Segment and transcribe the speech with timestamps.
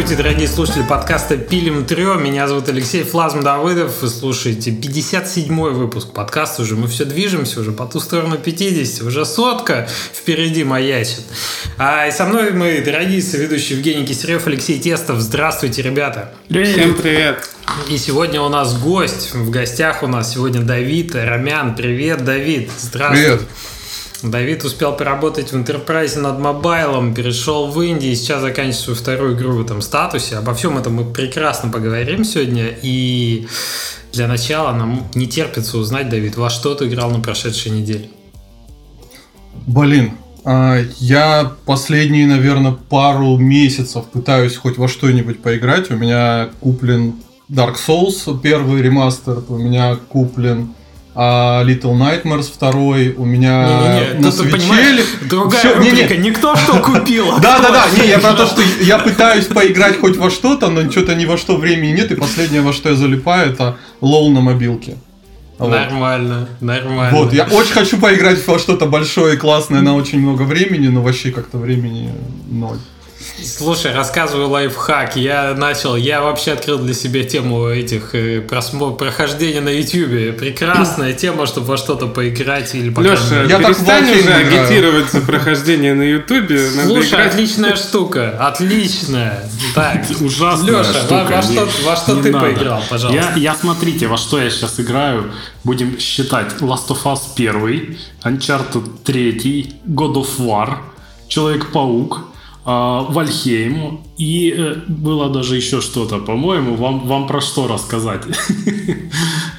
[0.00, 2.14] Здравствуйте, дорогие слушатели подкаста «Пилим Трио».
[2.14, 4.00] Меня зовут Алексей Флазм Давыдов.
[4.00, 6.62] Вы слушаете 57-й выпуск подкаста.
[6.62, 9.06] Уже мы все движемся, уже по ту сторону 50.
[9.06, 11.20] Уже сотка впереди маячит.
[11.76, 15.20] А и со мной мои дорогие соведущие Евгений Кисарев, Алексей Тестов.
[15.20, 16.32] Здравствуйте, ребята.
[16.48, 17.46] Всем привет.
[17.90, 19.34] И сегодня у нас гость.
[19.34, 21.76] В гостях у нас сегодня Давид Ромян.
[21.76, 22.70] Привет, Давид.
[22.78, 23.22] Здравствуй.
[23.22, 23.42] Привет.
[24.22, 29.52] Давид успел поработать в Enterprise над мобайлом, перешел в Индии, сейчас заканчивает свою вторую игру
[29.52, 30.36] в этом статусе.
[30.36, 32.66] Обо всем этом мы прекрасно поговорим сегодня.
[32.82, 33.46] И
[34.12, 38.10] для начала нам не терпится узнать, Давид, во что ты играл на прошедшей неделе?
[39.66, 40.12] Блин,
[40.44, 45.90] а, я последние, наверное, пару месяцев пытаюсь хоть во что-нибудь поиграть.
[45.90, 47.14] У меня куплен
[47.50, 50.74] Dark Souls, первый ремастер, у меня куплен
[51.14, 54.24] а Little Nightmares второй у меня не, не, не.
[54.26, 55.04] на Switch е.
[55.28, 56.28] Другая Все, рубрика, не, не.
[56.30, 57.32] никто что купил.
[57.32, 60.68] А да, да, да, не, я про то, что я пытаюсь поиграть хоть во что-то,
[60.68, 64.30] но что-то ни во что времени нет, и последнее, во что я залипаю, это LoL
[64.30, 64.96] на мобилке.
[65.58, 67.18] Нормально, нормально.
[67.18, 71.02] Вот, я очень хочу поиграть во что-то большое и классное на очень много времени, но
[71.02, 72.10] вообще как-то времени
[72.48, 72.78] ноль.
[73.44, 75.16] Слушай, рассказываю лайфхак.
[75.16, 80.38] Я начал, я вообще открыл для себя тему этих э, просмотр, прохождения на YouTube.
[80.38, 83.10] Прекрасная тема, чтобы во что-то поиграть или пока...
[83.10, 86.50] Леша, я перестань так уже агитировать за прохождение на YouTube.
[86.84, 89.50] Слушай, отличная штука, отличная.
[89.74, 91.26] Так, ужасная Леша, штука.
[91.28, 92.46] Во, во что, во что ты надо.
[92.46, 93.32] поиграл, пожалуйста?
[93.36, 95.30] Я, я смотрите, во что я сейчас играю.
[95.62, 100.78] Будем считать Last of Us 1, Uncharted 3, God of War,
[101.28, 102.30] Человек-паук,
[103.08, 108.22] Вальхейм, и э, было даже еще что-то, по-моему, вам, вам про что рассказать?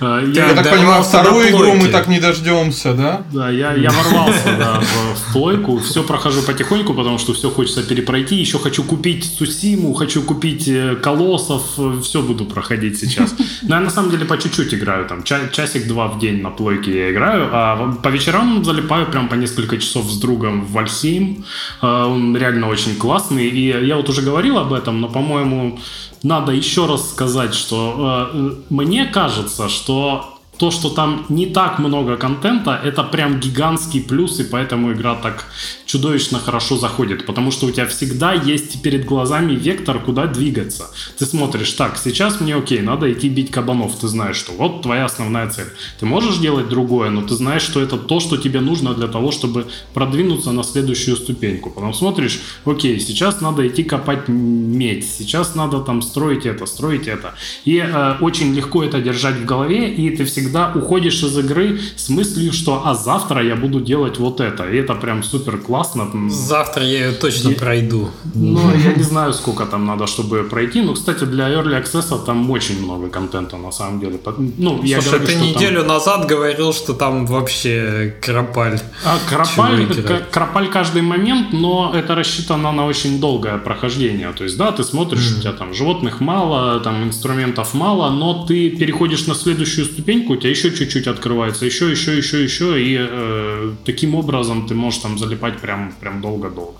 [0.03, 3.21] А, я, я так понимаю, вторую игру мы так не дождемся, да?
[3.31, 7.83] Да, я, я ворвался да, в, в плойку, все прохожу потихоньку, потому что все хочется
[7.83, 11.61] перепройти, еще хочу купить Сусиму, хочу купить э, Колоссов,
[12.01, 13.35] все буду проходить сейчас.
[13.61, 17.11] Но я на самом деле по чуть-чуть играю, там часик-два в день на плойке я
[17.11, 21.45] играю, а по вечерам залипаю прям по несколько часов с другом в Вальхейм,
[21.81, 25.79] а, он реально очень классный, и я вот уже говорил, об этом, но, по-моему,
[26.23, 32.17] надо еще раз сказать, что э, мне кажется, что то, что там не так много
[32.17, 35.47] контента, это прям гигантский плюс, и поэтому игра так
[35.87, 40.83] чудовищно хорошо заходит, потому что у тебя всегда есть перед глазами вектор, куда двигаться.
[41.17, 45.05] Ты смотришь, так, сейчас мне окей, надо идти бить кабанов, ты знаешь, что вот твоя
[45.05, 45.67] основная цель.
[45.99, 49.31] Ты можешь делать другое, но ты знаешь, что это то, что тебе нужно для того,
[49.31, 51.71] чтобы продвинуться на следующую ступеньку.
[51.71, 57.33] Потом смотришь, окей, сейчас надо идти копать медь, сейчас надо там строить это, строить это.
[57.65, 61.79] И э, очень легко это держать в голове, и ты всегда всегда уходишь из игры
[61.95, 64.69] с мыслью, что а завтра я буду делать вот это.
[64.69, 66.09] И это прям супер классно.
[66.29, 67.53] Завтра я ее точно и...
[67.53, 68.09] пройду.
[68.35, 70.81] Ну, я не знаю, сколько там надо, чтобы пройти.
[70.81, 74.19] Но, кстати, для Early Access там очень много контента на самом деле.
[74.57, 75.87] Ну, я Слушай, говорю, ты неделю там...
[75.87, 78.79] назад говорил, что там вообще кропаль.
[79.05, 79.87] А, кропаль,
[80.31, 84.31] кропаль каждый момент, но это рассчитано на очень долгое прохождение.
[84.37, 85.37] То есть, да, ты смотришь, mm-hmm.
[85.37, 90.49] у тебя там животных мало, там инструментов мало, но ты переходишь на следующую ступеньку, тебя
[90.49, 95.59] еще чуть-чуть открывается, еще, еще, еще, еще, и э, таким образом ты можешь там залипать
[95.59, 96.77] прям, прям долго-долго.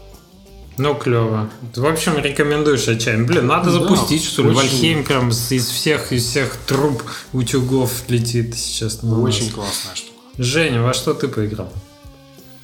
[0.78, 1.50] Ну, клево.
[1.76, 3.28] В общем, рекомендуешь отчаянно.
[3.28, 4.50] Блин, надо да, запустить, что ли.
[4.50, 4.58] Очень...
[4.58, 9.04] Вальхейм прям из всех, из всех труб утюгов летит сейчас.
[9.04, 9.54] На очень нас.
[9.54, 10.12] классная штука.
[10.38, 11.72] Женя, во что ты поиграл?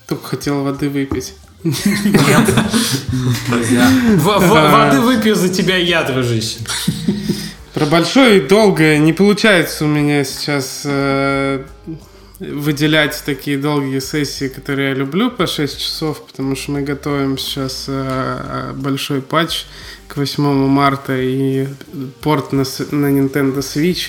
[0.08, 1.34] Только хотел воды выпить.
[4.24, 6.60] Воды выпью за тебя я, дружище.
[7.78, 11.64] Про большое и долгое не получается у меня сейчас э,
[12.40, 17.86] выделять такие долгие сессии, которые я люблю по 6 часов, потому что мы готовим сейчас
[17.88, 19.66] э, большой патч
[20.08, 21.68] к 8 марта и
[22.22, 24.08] порт на, на Nintendo Switch.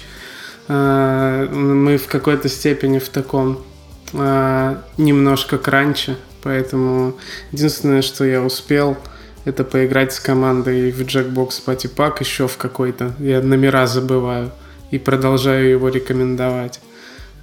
[0.68, 3.66] Э, мы в какой-то степени в таком
[4.14, 7.18] э, немножко кранче, поэтому
[7.52, 8.96] единственное, что я успел–
[9.44, 13.14] это поиграть с командой в Jackbox Party Pack еще в какой-то.
[13.18, 14.50] Я номера забываю
[14.90, 16.80] и продолжаю его рекомендовать.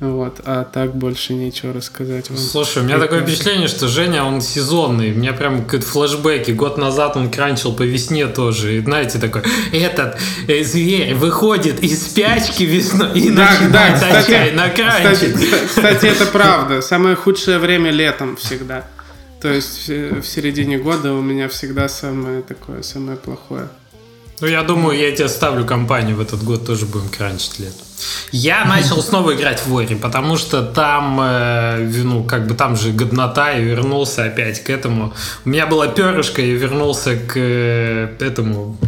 [0.01, 2.37] Вот, а так больше нечего рассказать вам.
[2.37, 5.13] Слушай, у меня такое впечатление, что Женя, он сезонный.
[5.13, 6.51] У меня прям какие-то флешбеки.
[6.51, 8.77] Год назад он кранчил по весне тоже.
[8.77, 10.17] И знаете, такой, этот
[10.49, 15.33] э, зверь выходит из спячки весной и да, начинает да, кстати, кранчить.
[15.33, 16.81] Кстати, кстати, это правда.
[16.81, 18.85] Самое худшее время летом всегда.
[19.45, 23.67] То есть в середине года у меня всегда самое такое, самое плохое.
[24.41, 27.75] Ну, я думаю, я тебе ставлю компанию в этот год, тоже будем кранчить лет.
[28.31, 32.91] Я начал снова играть в Ори, потому что там, э, ну, как бы там же
[32.91, 35.13] годнота, и вернулся опять к этому.
[35.45, 38.79] У меня была перышко, и вернулся к э, этому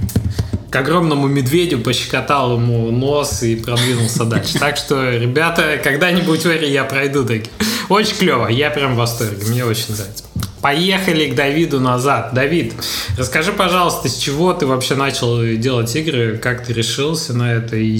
[0.71, 4.57] к огромному медведю, пощекотал ему нос и продвинулся дальше.
[4.57, 7.51] Так что, ребята, когда-нибудь в я пройду таки.
[7.89, 10.26] Очень клево, я прям в восторге, мне очень нравится.
[10.67, 12.33] Поехали к Давиду назад.
[12.33, 12.73] Давид,
[13.17, 17.97] расскажи, пожалуйста, с чего ты вообще начал делать игры, как ты решился на это и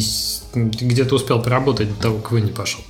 [0.54, 2.82] где ты успел поработать до того, как вы не пошел?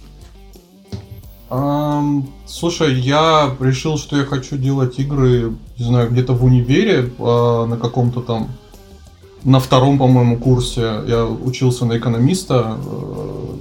[1.51, 7.67] Um, слушай, я решил, что я хочу делать игры, не знаю, где-то в универе, uh,
[7.67, 8.49] на каком-то там,
[9.43, 11.03] на втором, по-моему, курсе.
[11.05, 12.79] Я учился на экономиста.
[12.79, 13.59] Uh,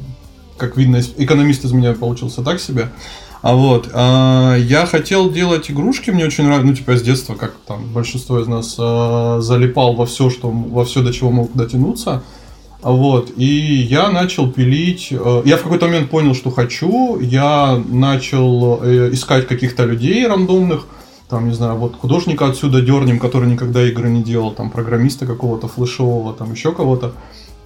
[0.57, 2.89] как видно, экономист из меня получился так себе.
[3.43, 7.55] А вот, uh, я хотел делать игрушки, мне очень нравится, ну, типа, с детства, как
[7.67, 12.23] там большинство из нас uh, залипал во все, что, во все, до чего мог дотянуться.
[12.83, 18.81] Вот, и я начал пилить, э, я в какой-то момент понял, что хочу, я начал
[18.81, 20.87] э, искать каких-то людей рандомных,
[21.29, 25.67] там, не знаю, вот художника отсюда дернем, который никогда игры не делал, там, программиста какого-то
[25.67, 27.15] флешового, там, еще кого-то.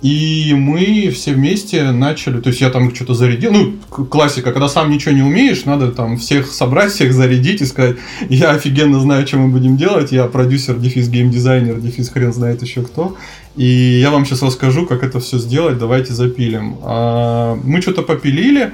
[0.03, 4.91] И мы все вместе начали, то есть я там что-то зарядил, ну, классика, когда сам
[4.91, 7.97] ничего не умеешь, надо там всех собрать, всех зарядить и сказать,
[8.31, 12.81] я офигенно знаю, что мы будем делать, я продюсер, дефис геймдизайнер, дефис хрен знает еще
[12.81, 13.19] кто,
[13.57, 16.79] и я вам сейчас расскажу, как это все сделать, давайте запилим.
[16.83, 18.73] А, мы что-то попилили,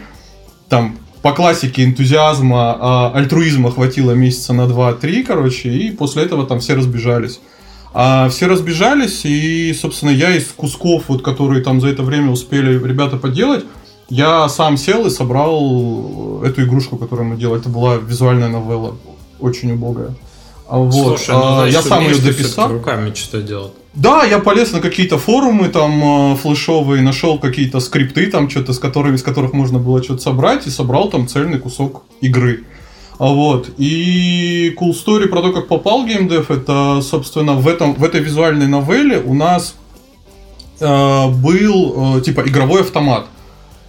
[0.68, 6.60] там по классике энтузиазма, а, альтруизма хватило месяца на 2-3, короче, и после этого там
[6.60, 7.40] все разбежались.
[7.98, 12.74] А все разбежались, и, собственно, я из кусков, вот, которые там за это время успели
[12.86, 13.64] ребята поделать,
[14.10, 17.58] я сам сел и собрал эту игрушку, которую мы делали.
[17.58, 18.96] Это была визуальная новелла,
[19.40, 20.14] очень убогая.
[20.68, 20.92] А вот.
[20.92, 22.68] Слушай, ну, значит, я сам ее дописал.
[22.70, 23.72] руками что делать.
[23.94, 28.78] Да, я полез на какие-то форумы там э, флешовые, нашел какие-то скрипты там что-то, с
[28.78, 32.64] которыми, из которых можно было что-то собрать, и собрал там цельный кусок игры.
[33.18, 33.70] А вот.
[33.78, 38.66] И cool story про то, как попал геймдев, это, собственно, в, этом, в этой визуальной
[38.66, 39.74] новелле у нас
[40.80, 43.26] э, был, э, типа, игровой автомат.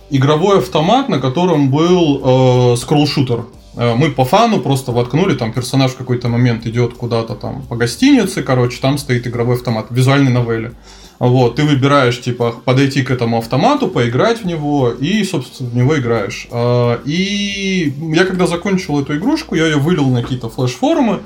[0.09, 3.45] Игровой автомат, на котором был э, скролл-шутер.
[3.75, 7.75] Э, мы по фану просто воткнули, там персонаж в какой-то момент идет куда-то там по
[7.75, 10.73] гостинице, короче, там стоит игровой автомат, визуальной новелле.
[11.19, 15.97] Вот, ты выбираешь, типа, подойти к этому автомату, поиграть в него, и, собственно, в него
[15.97, 16.47] играешь.
[16.51, 21.21] А, и я когда закончил эту игрушку, я ее вылил на какие-то флеш-форумы,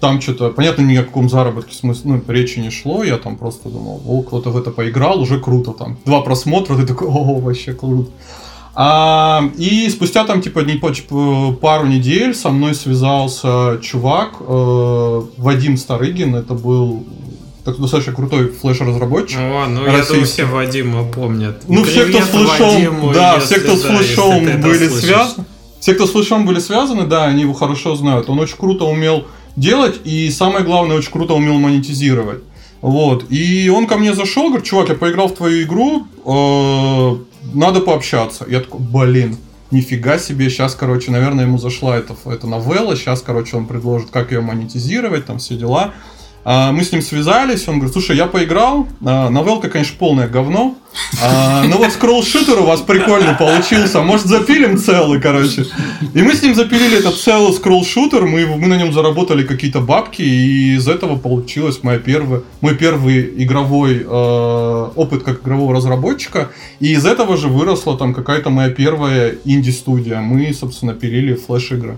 [0.00, 3.68] там что-то, понятно, ни о каком заработке смысл, ну, речи не шло, я там просто
[3.68, 7.72] думал, о, кто-то в это поиграл, уже круто, там, два просмотра, ты такой, о, вообще
[7.72, 8.10] круто.
[8.78, 16.34] А, и спустя там типа не, пару недель со мной связался чувак э, Вадим Старыгин,
[16.34, 17.02] это был
[17.66, 19.38] так, достаточно крутой флеш-разработчик.
[19.40, 19.98] О, ну российский.
[19.98, 21.62] я думаю, все Вадима помнят.
[21.66, 25.44] Ну, все, кто с флешом, да, все, кто с флешом были связаны,
[25.80, 28.30] все, кто с флешом были связаны, да, они его хорошо знают.
[28.30, 29.26] Он очень круто умел
[29.56, 32.38] делать и, самое главное, очень круто умел монетизировать.
[32.82, 33.30] Вот.
[33.32, 37.16] И он ко мне зашел, говорит, чувак, я поиграл в твою игру, э,
[37.52, 38.46] надо пообщаться.
[38.48, 39.38] Я такой, блин,
[39.72, 44.30] нифига себе, сейчас, короче, наверное, ему зашла эта, эта новелла, сейчас, короче, он предложит, как
[44.30, 45.94] ее монетизировать, там все дела.
[46.48, 50.76] А, мы с ним связались, он говорит, слушай, я поиграл, а, новелка, конечно, полное говно,
[51.20, 55.66] а, но вот скролл-шутер у вас прикольно получился, может запилим целый, короче.
[56.14, 60.22] И мы с ним запилили этот целый скролл-шутер, мы, мы на нем заработали какие-то бабки,
[60.22, 66.92] и из этого получилась моя первая, мой первый игровой э, опыт как игрового разработчика, и
[66.92, 70.20] из этого же выросла там какая-то моя первая инди-студия.
[70.20, 71.96] Мы, собственно, пилили флеш-игры.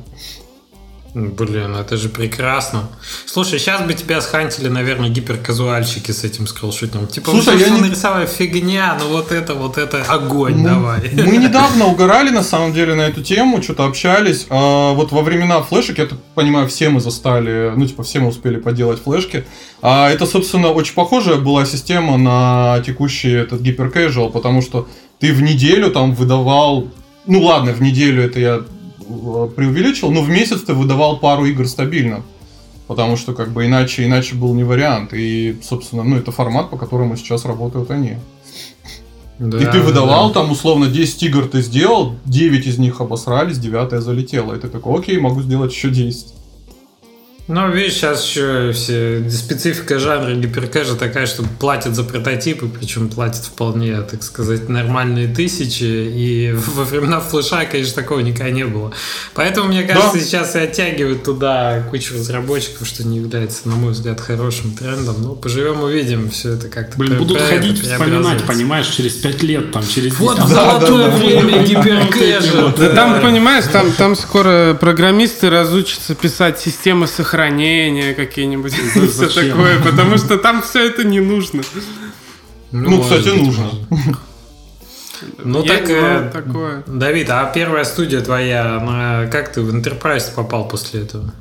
[1.15, 2.89] Блин, это же прекрасно.
[3.25, 7.09] Слушай, сейчас бы тебя схантили, наверное, гиперказуальщики с этим скроллшутингом.
[7.09, 7.81] Типа, Слушай, я не...
[7.81, 11.11] нарисовал фигня, ну вот это, вот это, огонь, мы, давай.
[11.13, 14.47] Мы недавно угорали, на самом деле, на эту тему, что-то общались.
[14.51, 18.29] А, вот во времена флешек, я так понимаю, все мы застали, ну, типа, все мы
[18.29, 19.47] успели поделать флешки.
[19.81, 24.89] А это, собственно, очень похожая была система на текущий этот гиперкэжуал, потому что
[25.21, 26.89] ты в неделю там выдавал
[27.29, 28.63] ну ладно, в неделю это я
[29.57, 32.23] преувеличил, но в месяц ты выдавал пару игр стабильно.
[32.87, 35.13] Потому что как бы иначе, иначе был не вариант.
[35.13, 38.17] И, собственно, ну это формат, по которому сейчас работают они.
[39.39, 40.41] Да, и ты выдавал да.
[40.41, 44.55] там условно 10 игр ты сделал, 9 из них обосрались, 9 залетела.
[44.55, 46.35] И ты такой, окей, могу сделать еще 10.
[47.49, 53.43] Ну, видишь, сейчас еще все специфика жанра гиперкэжа такая, что платят за прототипы, причем платят
[53.43, 55.83] вполне, так сказать, нормальные тысячи.
[55.83, 58.93] И во времена флеша, конечно, такого никогда не было.
[59.33, 60.21] Поэтому, мне кажется, да.
[60.21, 65.17] сейчас и оттягивают туда кучу разработчиков, что не является, на мой взгляд, хорошим трендом.
[65.23, 66.99] Ну, поживем, увидим, все это как-то.
[66.99, 71.17] Блин, будут ходить, вспоминать, понимаешь, через пять лет, там, через Вот там, золотое да, да,
[71.17, 72.75] время гиперкэжа.
[72.77, 78.73] Да там, понимаешь, там, там скоро программисты разучатся писать системы сохранения сохранения какие-нибудь
[79.11, 81.63] все такое, потому что там все это не нужно.
[82.73, 83.71] Ну, ну кстати, нужно.
[85.45, 86.85] Ну, так, э, такое.
[86.87, 91.33] Давид, а первая студия твоя, она, как ты в Enterprise попал после этого?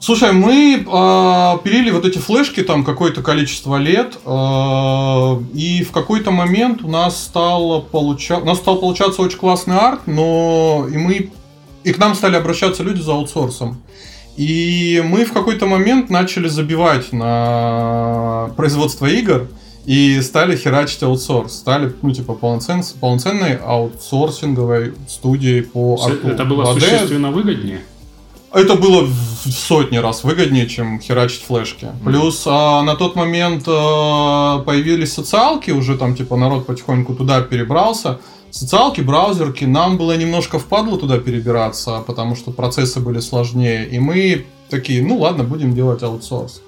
[0.00, 6.30] Слушай, мы э, пилили вот эти флешки там какое-то количество лет, э, и в какой-то
[6.30, 11.30] момент у нас стало получаться, у нас стал получаться очень классный арт, но и мы
[11.84, 13.82] и к нам стали обращаться люди за аутсорсом.
[14.40, 19.48] И мы в какой-то момент начали забивать на производство игр
[19.84, 21.52] и стали херачить аутсорс.
[21.52, 26.28] Стали, ну, типа, полноцен, полноценной аутсорсинговой студией по арту.
[26.28, 26.80] Это было 2D.
[26.80, 27.82] существенно выгоднее?
[28.50, 31.84] Это было в сотни раз выгоднее, чем херачить флешки.
[31.84, 32.04] Mm-hmm.
[32.06, 38.20] Плюс а, на тот момент а, появились социалки, уже там типа народ потихоньку туда перебрался.
[38.50, 43.88] Социалки, браузерки, нам было немножко впадло туда перебираться, потому что процессы были сложнее.
[43.88, 46.62] И мы такие, ну ладно, будем делать аутсорс.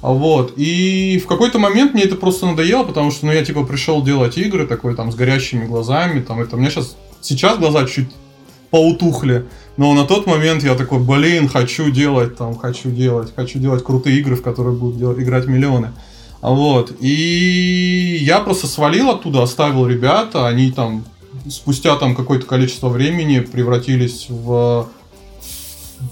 [0.00, 0.54] Вот.
[0.56, 4.38] И в какой-то момент мне это просто надоело, потому что ну, я типа пришел делать
[4.38, 6.20] игры такой там с горящими глазами.
[6.20, 8.10] Там, это у меня сейчас, сейчас глаза чуть
[8.70, 9.46] поутухли.
[9.76, 14.18] Но на тот момент я такой, блин, хочу делать там, хочу делать, хочу делать крутые
[14.18, 15.92] игры, в которые будут делать, играть миллионы.
[16.40, 16.92] Вот.
[17.00, 21.04] И я просто свалил оттуда, оставил ребята, они там
[21.50, 24.88] спустя там какое-то количество времени превратились в,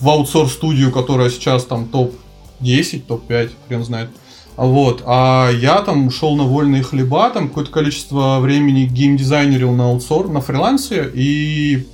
[0.00, 4.10] в аутсорс-студию, которая сейчас там топ-10, топ-5, хрен знает.
[4.56, 5.02] Вот.
[5.04, 10.40] А я там ушел на вольные хлеба, там какое-то количество времени геймдизайнерил на аутсор, на
[10.40, 11.86] фрилансе, и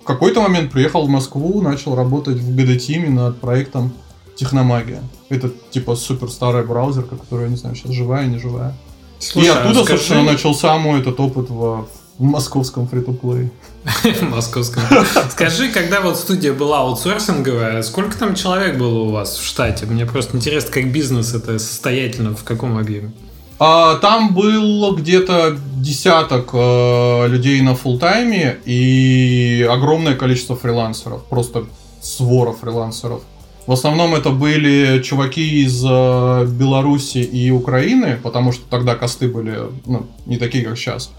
[0.00, 3.92] в какой-то момент приехал в Москву, начал работать в GD-тиме над проектом
[4.36, 5.02] Техномагия.
[5.28, 8.74] Это типа супер старая браузерка, которая, я не знаю, сейчас живая, не живая.
[9.20, 9.98] Слушай, и оттуда, а скажи...
[9.98, 11.86] собственно, начался мой этот опыт в,
[12.18, 13.50] в московском фри-то-плей.
[14.22, 14.82] Московском.
[15.30, 19.86] Скажи, когда вот студия была аутсорсинговая, сколько там человек было у вас в штате?
[19.86, 23.12] Мне просто интересно, как бизнес это состоятельно, в каком объеме?
[23.58, 31.64] А, там было где-то десяток э, людей на фултайме и огромное количество фрилансеров, просто
[32.00, 33.22] свора фрилансеров.
[33.66, 39.58] В основном это были чуваки из э, Беларуси и Украины, потому что тогда косты были
[39.86, 41.10] ну, не такие, как сейчас.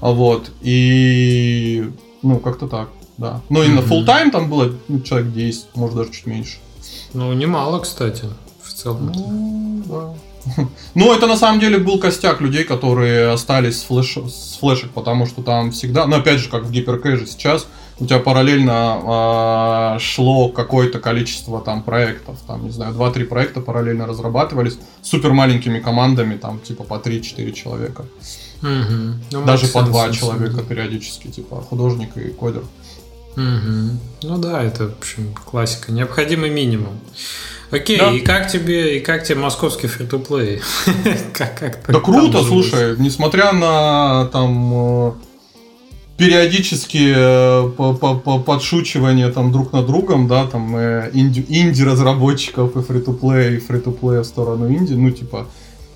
[0.00, 0.50] Вот.
[0.60, 1.90] И
[2.22, 3.40] ну, как-то так, да.
[3.48, 3.66] Но mm-hmm.
[3.66, 6.58] и на full time там было ну, человек 10, может даже чуть меньше.
[7.12, 8.24] Ну, немало, кстати,
[8.62, 9.12] в целом.
[9.14, 10.14] Ну, да.
[10.94, 14.16] Ну, это на самом деле был костяк людей, которые остались с, флеш...
[14.16, 17.66] с флешек, потому что там всегда, ну, опять же, как в гиперкэже сейчас,
[18.00, 24.06] у тебя параллельно э, шло какое-то количество там проектов, там, не знаю, 2-3 проекта параллельно
[24.06, 28.04] разрабатывались супер маленькими командами, там, типа по 3-4 человека.
[28.64, 29.14] Угу.
[29.32, 32.62] Ну, Даже по 2 человека периодически, типа художник и кодер.
[33.36, 33.98] Угу.
[34.22, 35.92] Ну да, это, в общем, классика.
[35.92, 36.98] Необходимый минимум.
[37.70, 38.10] Окей, да.
[38.10, 40.62] и как тебе, и как тебе московский фри-то-плей?
[41.88, 45.12] да круто, слушай, несмотря на там э,
[46.16, 53.58] периодически э, подшучивание там друг над другом, да, там э, инди, инди-разработчиков и фри-то-плей, и
[53.58, 55.48] фри-то-плей в сторону инди, ну, типа,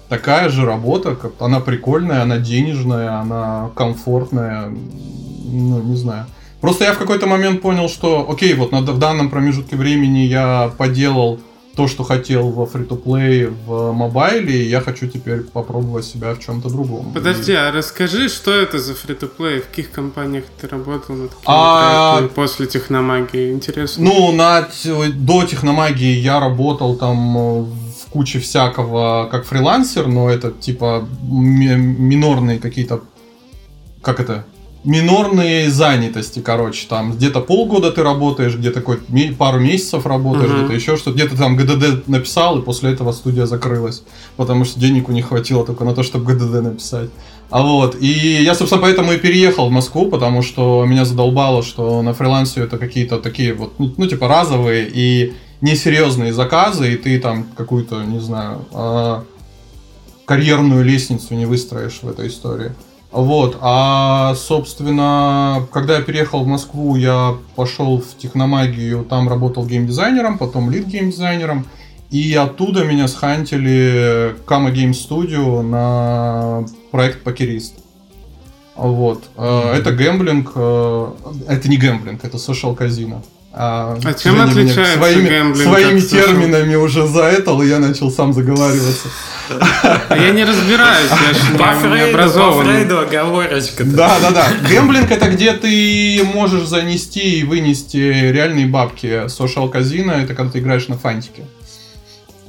[0.08, 6.26] такая же работа, как она прикольная, она денежная, она комфортная, ну, не знаю.
[6.60, 10.72] Просто я в какой-то момент понял, что, окей, вот на, в данном промежутке времени я
[10.76, 11.38] поделал
[11.78, 16.68] то, что хотел во фри-то-плей в мобайле, и я хочу теперь попробовать себя в чем-то
[16.68, 17.12] другом.
[17.14, 22.22] Подожди, а расскажи, что это за фри-то-плей, в каких компаниях ты работал над а...
[22.34, 23.52] после техномагии?
[23.52, 24.06] Интересно.
[24.06, 24.68] Ну, на,
[25.14, 27.64] до техномагии я работал там э,
[28.10, 33.02] куче всякого как фрилансер, но это типа минорные какие-то
[34.02, 34.44] как это
[34.84, 38.82] минорные занятости, короче, там где-то полгода ты работаешь, где-то
[39.36, 40.58] пару месяцев работаешь, uh-huh.
[40.60, 44.02] где-то еще что-то, где-то там ГДД написал, и после этого студия закрылась,
[44.36, 47.10] потому что денег у них хватило только на то, чтобы ГДД написать.
[47.50, 48.08] А вот, и
[48.42, 52.76] я, собственно, поэтому и переехал в Москву, потому что меня задолбало, что на фрилансе это
[52.78, 58.20] какие-то такие вот, ну, ну типа разовые и несерьезные заказы, и ты там какую-то, не
[58.20, 59.22] знаю, э,
[60.24, 62.72] карьерную лестницу не выстроишь в этой истории.
[63.10, 70.36] Вот, а, собственно, когда я переехал в Москву, я пошел в техномагию, там работал геймдизайнером,
[70.36, 71.64] потом лид геймдизайнером,
[72.10, 77.76] и оттуда меня схантили Kama Game Studio на проект Покерист.
[78.76, 79.24] Вот.
[79.36, 79.72] Mm-hmm.
[79.72, 81.12] Это гэмблинг, э,
[81.48, 83.22] это не гэмблинг, это social казино.
[83.60, 89.08] А, а чем отличается своими, гэмблинг своими терминами уже заэтал, и я начал сам заговариваться.
[90.10, 92.64] Я не разбираюсь, я же не образован.
[92.64, 93.82] По Фрейду оговорочка.
[93.82, 94.46] Да, да, да.
[94.68, 99.26] Гэмблинг это где ты можешь занести и вынести реальные бабки.
[99.26, 101.42] Social казино это когда ты играешь на фантике.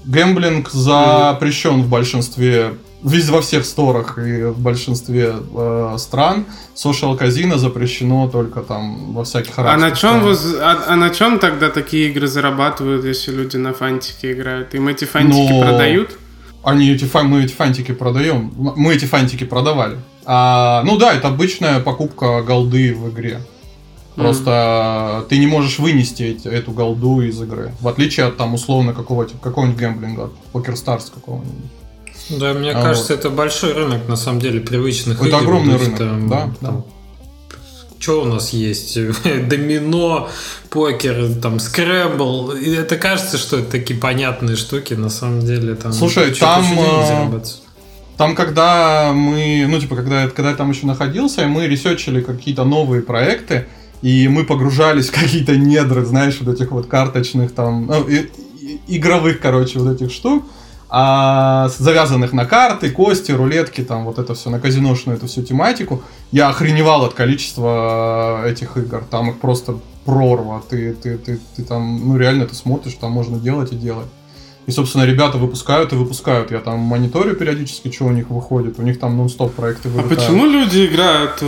[0.06, 7.58] Гэмблинг запрещен в большинстве везде во всех сторах и в большинстве э, стран social казино
[7.58, 12.10] запрещено только там во всяких а на чем вы, а, а на чем тогда такие
[12.10, 14.76] игры зарабатывают, если люди на фантике играют?
[14.76, 15.62] Им эти фантики Но...
[15.62, 16.18] продают?
[16.62, 18.52] Они эти, мы эти фантики продаем.
[18.58, 19.98] Мы эти фантики продавали.
[20.26, 23.40] А, ну да, это обычная покупка голды в игре.
[24.16, 25.28] Просто mm.
[25.30, 27.72] ты не можешь вынести эти, эту голду из игры.
[27.80, 31.72] В отличие от там условно какого-нибудь какого гэмблинга, Stars какого-нибудь.
[32.30, 33.20] Да, мне а кажется, вот.
[33.20, 35.36] это большой рынок, на самом деле, привычных это игр.
[35.36, 36.86] Это огромный рынок, там, да, там,
[37.98, 38.98] Что у нас есть?
[39.48, 40.30] Домино,
[40.70, 42.52] покер, там, Scrabble.
[42.52, 45.76] И это кажется, что это такие понятные штуки, на самом деле.
[45.76, 46.64] Там Слушай, там...
[46.80, 47.42] А,
[48.18, 53.02] там, когда мы, ну, типа, когда, когда я там еще находился, мы ресерчили какие-то новые
[53.02, 53.66] проекты,
[54.02, 58.98] и мы погружались в какие-то недры, знаешь, вот этих вот карточных там, ну, и, и,
[58.98, 60.44] игровых, короче, вот этих штук
[60.90, 66.02] а, завязанных на карты, кости, рулетки, там вот это все, на казиношную эту всю тематику.
[66.32, 69.04] Я охреневал от количества этих игр.
[69.10, 70.64] Там их просто прорва.
[70.68, 74.08] Ты, ты, ты, ты там, ну реально ты смотришь, там можно делать и делать.
[74.66, 76.52] И, собственно, ребята выпускают и выпускают.
[76.52, 78.78] Я там мониторю периодически, что у них выходит.
[78.78, 80.20] У них там нон-стоп проекты вылетают.
[80.20, 81.44] А почему люди играют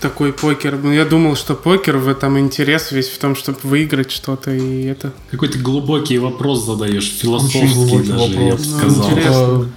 [0.00, 0.78] такой покер.
[0.82, 4.84] Ну, я думал, что покер в этом интерес весь в том, чтобы выиграть что-то и
[4.84, 5.12] это.
[5.30, 8.30] Какой-то глубокий вопрос задаешь, философский даже, вопрос.
[8.30, 9.10] я бы ну, сказал.
[9.10, 9.72] Интересно.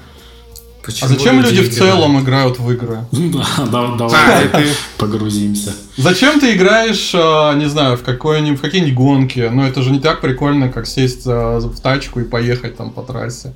[0.88, 3.00] Почему а зачем люди, люди в целом играют в игры?
[3.12, 4.64] Да, да, давай а,
[4.98, 5.74] погрузимся.
[5.98, 9.50] Зачем ты играешь, а, не знаю, в какой-нибудь в какие-нибудь гонки?
[9.52, 13.54] Ну это же не так прикольно, как сесть в тачку и поехать там по трассе.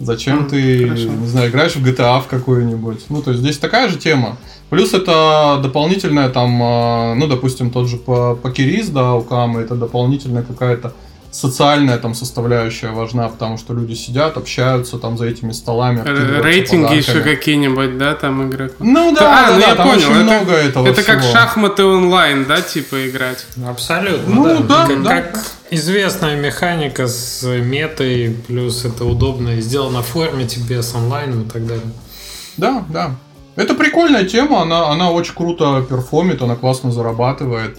[0.00, 1.08] Зачем ты, хорошо.
[1.08, 3.04] не знаю, играешь в GTA в какую-нибудь?
[3.08, 4.36] Ну, то есть здесь такая же тема.
[4.74, 10.42] Плюс это дополнительная там, а, ну, допустим, тот же покериз, да, у Камы, это дополнительная
[10.42, 10.92] какая-то
[11.30, 16.02] социальная там составляющая важна, потому что люди сидят, общаются там за этими столами.
[16.40, 18.72] Рейтинги еще какие-нибудь, да, там играть?
[18.80, 19.98] Ну да, а, да, ну да, я там понял.
[19.98, 21.14] очень это, много этого Это всего.
[21.14, 23.46] как шахматы онлайн, да, типа играть?
[23.64, 24.86] Абсолютно, ну, да.
[24.86, 25.10] да, как, да.
[25.22, 31.48] как известная механика с метой, плюс это удобно сделано в форме тебе с онлайном и
[31.48, 31.92] так далее.
[32.56, 33.16] Да, да.
[33.56, 37.78] Это прикольная тема, она, она очень круто перформит, она классно зарабатывает.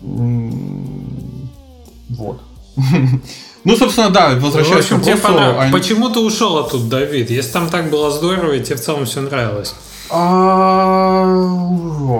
[0.00, 2.40] Вот.
[3.64, 5.22] Ну, собственно, да, возвращаясь к вопросу...
[5.22, 5.60] Понрав...
[5.60, 5.72] Они...
[5.72, 7.30] Почему ты ушел оттуда, Давид?
[7.30, 9.76] Если там так было здорово, и тебе в целом все нравилось.
[10.10, 11.22] А...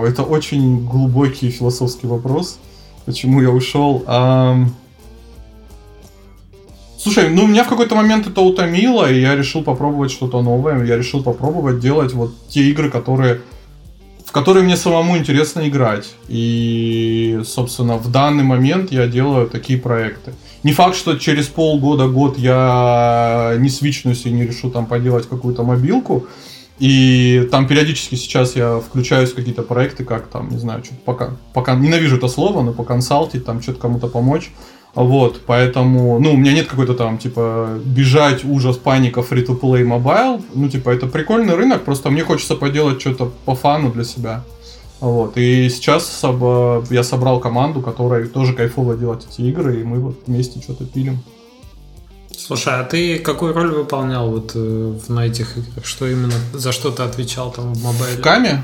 [0.06, 2.58] Это очень глубокий философский вопрос.
[3.06, 4.04] Почему я ушел?
[7.02, 10.84] Слушай, ну меня в какой-то момент это утомило, и я решил попробовать что-то новое.
[10.84, 13.40] Я решил попробовать делать вот те игры, которые
[14.24, 16.14] в которые мне самому интересно играть.
[16.28, 20.32] И, собственно, в данный момент я делаю такие проекты.
[20.62, 25.64] Не факт, что через полгода, год я не свичнусь и не решу там поделать какую-то
[25.64, 26.28] мобилку.
[26.78, 31.36] И там периодически сейчас я включаюсь в какие-то проекты, как там, не знаю, что пока,
[31.52, 34.52] пока ненавижу это слово, но поконсалтить, там что-то кому-то помочь.
[34.94, 40.42] Вот, поэтому, ну, у меня нет какой-то там, типа, бежать, ужас, паника, free-to-play mobile.
[40.54, 44.44] Ну, типа, это прикольный рынок, просто мне хочется поделать что-то по фану для себя.
[45.00, 50.20] Вот, и сейчас я собрал команду, которая тоже кайфово делать эти игры, и мы вот
[50.26, 51.22] вместе что-то пилим.
[52.36, 55.86] Слушай, а ты какую роль выполнял вот э, на этих играх?
[55.86, 58.18] Что именно, за что ты отвечал там в мобайле?
[58.18, 58.62] В Каме?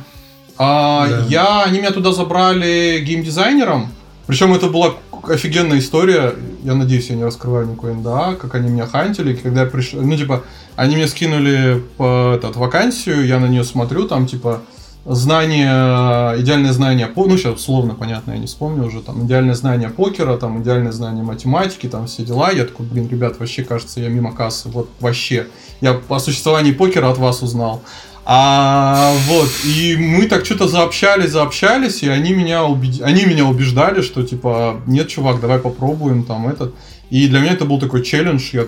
[0.59, 1.27] А, да.
[1.29, 3.89] Я, они меня туда забрали геймдизайнером,
[4.27, 6.35] причем это была офигенная история.
[6.63, 9.35] Я надеюсь, я не раскрываю никакой НДА, как они меня хантили.
[9.35, 10.45] Когда я пришел, ну, типа,
[10.77, 14.63] они мне скинули по, этот, вакансию, я на нее смотрю, там, типа,
[15.05, 19.89] знание, идеальное знание, по, ну, сейчас словно понятно, я не вспомню уже, там, идеальное знание
[19.89, 22.51] покера, там, идеальное знание математики, там, все дела.
[22.51, 25.47] Я такой, блин, ребят, вообще, кажется, я мимо кассы, вот, вообще.
[25.81, 27.83] Я о существовании покера от вас узнал.
[28.31, 33.01] А, вот, и мы так что-то заобщались, заобщались, и они меня, убед...
[33.01, 36.75] они меня убеждали, что типа, нет, чувак, давай попробуем там этот.
[37.09, 38.67] И для меня это был такой челлендж, я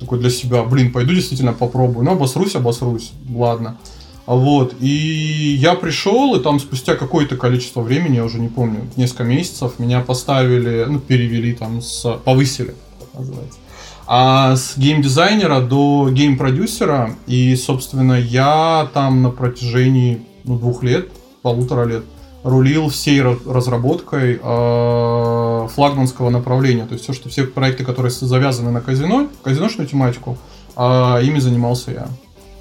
[0.00, 2.06] такой для себя, блин, пойду действительно попробую.
[2.06, 3.76] Ну, обосрусь, обосрусь, ладно.
[4.24, 9.24] Вот, и я пришел, и там спустя какое-то количество времени, я уже не помню, несколько
[9.24, 13.58] месяцев, меня поставили, ну, перевели там, с, повысили, так называется
[14.06, 17.14] а с геймдизайнера до гейм-продюсера.
[17.26, 21.08] И, собственно, я там на протяжении ну, двух лет,
[21.42, 22.04] полутора лет,
[22.42, 26.84] рулил всей разработкой э, флагманского направления.
[26.84, 30.36] То есть все, что все проекты, которые завязаны на казино, казиношную тематику,
[30.76, 30.80] э,
[31.22, 32.08] ими занимался я.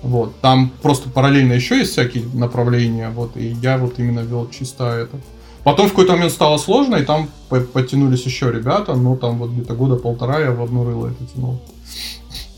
[0.02, 0.40] Вот.
[0.42, 5.18] Там просто параллельно еще есть всякие направления, вот, и я вот именно вел чисто это.
[5.64, 9.74] Потом в какой-то момент стало сложно, и там подтянулись еще ребята, но там вот где-то
[9.74, 11.60] года полтора я в одно рыло это тянул.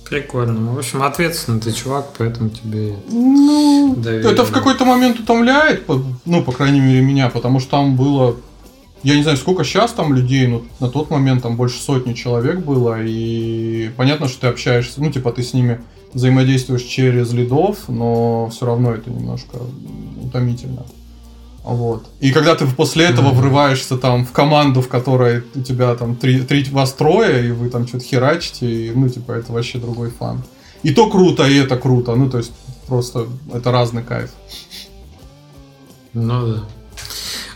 [0.09, 0.73] Прикольно.
[0.73, 4.31] В общем, ответственный ты чувак, поэтому тебе ну, доверие.
[4.31, 5.83] Это в какой-то момент утомляет,
[6.25, 8.35] ну, по крайней мере, меня, потому что там было
[9.05, 12.61] я не знаю, сколько сейчас там людей, но на тот момент там больше сотни человек
[12.61, 15.79] было, и понятно, что ты общаешься, ну, типа, ты с ними
[16.13, 19.57] взаимодействуешь через лидов, но все равно это немножко
[20.23, 20.87] утомительно.
[21.65, 22.05] Вот.
[22.19, 23.35] И когда ты после этого mm-hmm.
[23.35, 27.71] врываешься там в команду, в которой у тебя там три, три вас трое, и вы
[27.71, 30.43] там что-то херачите, и, ну, типа, это вообще другой фан.
[30.83, 32.13] И то круто, и это круто.
[32.13, 32.51] Ну, то есть,
[32.87, 34.29] просто это разный кайф.
[36.13, 36.63] Ну да.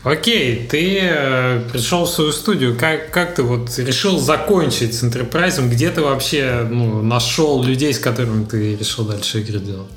[0.03, 2.75] Окей, ты э, пришел в свою студию.
[2.75, 5.61] Как, как ты вот решил закончить с Enterprise?
[5.69, 9.91] Где ты вообще ну, нашел людей, с которыми ты решил дальше игры делать?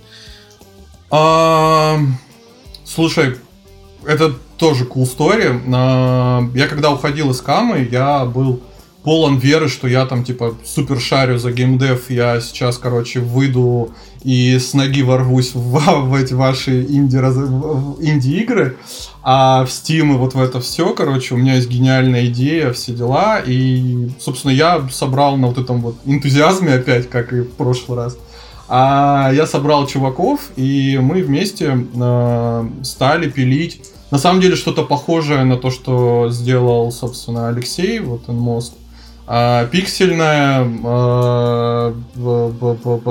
[1.11, 1.98] А,
[2.85, 3.37] слушай,
[4.07, 5.61] это тоже cool story.
[5.75, 8.61] А, я когда уходил из Камы, я был
[9.03, 13.91] полон веры, что я там, типа, супер шарю за геймдев, я сейчас, короче, выйду
[14.23, 18.77] и с ноги ворвусь в, в эти ваши инди, инди-игры,
[19.23, 22.93] а в Steam и вот в это все, короче, у меня есть гениальная идея, все
[22.93, 27.99] дела, и, собственно, я собрал на вот этом вот энтузиазме опять, как и в прошлый
[27.99, 28.17] раз,
[28.69, 35.42] а я собрал чуваков, и мы вместе э, стали пилить на самом деле что-то похожее
[35.44, 38.72] на то, что сделал, собственно, Алексей, вот Most.
[39.27, 41.94] А, пиксельное, а,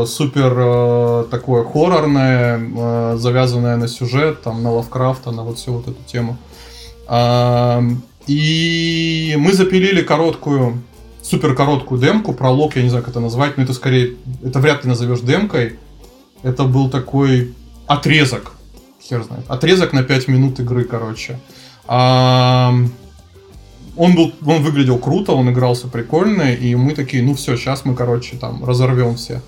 [0.05, 5.87] супер а, такое хоррорное, а, завязанное на сюжет, там, на Лавкрафта, на вот всю вот
[5.87, 6.37] эту тему.
[7.07, 7.81] А,
[8.27, 10.83] и мы запилили короткую,
[11.23, 14.83] супер короткую демку, пролог, я не знаю, как это назвать, но это скорее, это вряд
[14.83, 15.79] ли назовешь демкой.
[16.43, 17.55] Это был такой
[17.87, 18.51] отрезок,
[19.01, 21.39] хер знает, отрезок на 5 минут игры, короче.
[21.87, 22.73] А,
[23.97, 27.95] он был, он выглядел круто, он игрался прикольно, и мы такие, ну все, сейчас мы,
[27.95, 29.41] короче, там разорвем всех.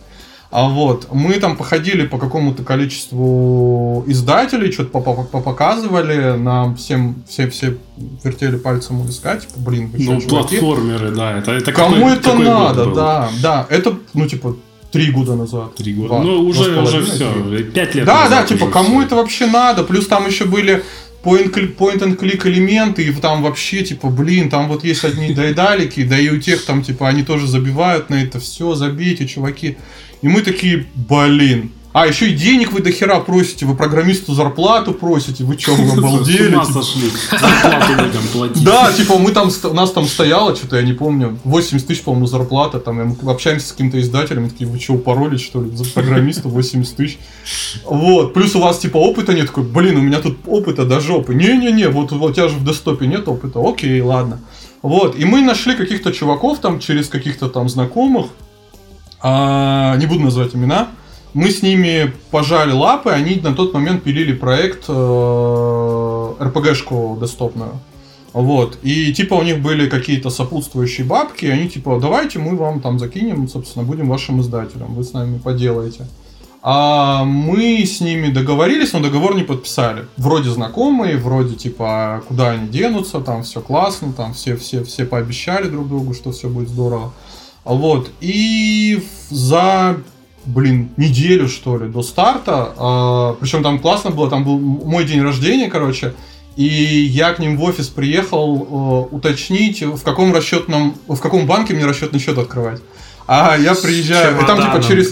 [0.52, 7.78] А вот, мы там походили по какому-то количеству издателей, что-то показывали, нам всем, все, все
[8.24, 12.30] вертели пальцем у виска, типа, блин, вы Ну, платформеры, да, это, это Кому какой, это
[12.30, 14.56] какой надо, да, да, это, ну, типа,
[14.94, 15.76] три года назад.
[15.76, 16.08] Три года.
[16.10, 19.08] Два, ну, уже, уже все, пять лет Да, да, типа, кому все.
[19.08, 19.84] это вообще надо?
[19.84, 20.84] Плюс там еще были
[21.24, 26.20] point and click элементы, и там вообще, типа, блин, там вот есть одни дайдалики, да
[26.20, 29.78] и у тех там, типа, они тоже забивают на это все, забейте, чуваки.
[30.22, 34.94] И мы такие, блин, а, еще и денег вы до хера просите, вы программисту зарплату
[34.94, 36.56] просите, вы что, вы обалдели?
[36.56, 37.12] С сошли,
[38.64, 42.26] Да, типа мы там, у нас там стояло, что-то я не помню, 80 тысяч, по-моему,
[42.26, 46.50] зарплата, там мы общаемся с каким-то издателем, такие, вы что, упоролись, что ли, за программиста
[46.50, 47.20] 80 тысяч?
[47.86, 51.36] Вот, плюс у вас, типа, опыта нет, такой, блин, у меня тут опыта до жопы.
[51.36, 54.40] Не-не-не, вот, вот у тебя же в десктопе нет опыта, окей, ладно.
[54.82, 58.28] Вот, и мы нашли каких-то чуваков там через каких-то там знакомых,
[59.22, 60.90] а, не буду называть имена,
[61.34, 67.80] мы с ними пожали лапы, они на тот момент пилили проект э, РПГшку десктопную.
[68.34, 68.80] Вот.
[68.82, 73.48] И типа у них были какие-то сопутствующие бабки, они типа, давайте мы вам там закинем,
[73.48, 76.08] собственно, будем вашим издателем, вы с нами поделаете.
[76.66, 80.06] А мы с ними договорились, но договор не подписали.
[80.16, 85.68] Вроде знакомые, вроде типа, куда они денутся, там все классно, там все, все, все пообещали
[85.68, 87.12] друг другу, что все будет здорово.
[87.66, 88.10] Вот.
[88.22, 89.98] И за
[90.46, 92.74] блин, неделю, что ли, до старта.
[92.78, 96.14] А, причем там классно было, там был мой день рождения, короче.
[96.56, 101.74] И я к ним в офис приехал э, уточнить, в каком расчетном, в каком банке
[101.74, 102.82] мне расчетный счет открывать.
[103.26, 105.12] А я приезжаю, и там типа через...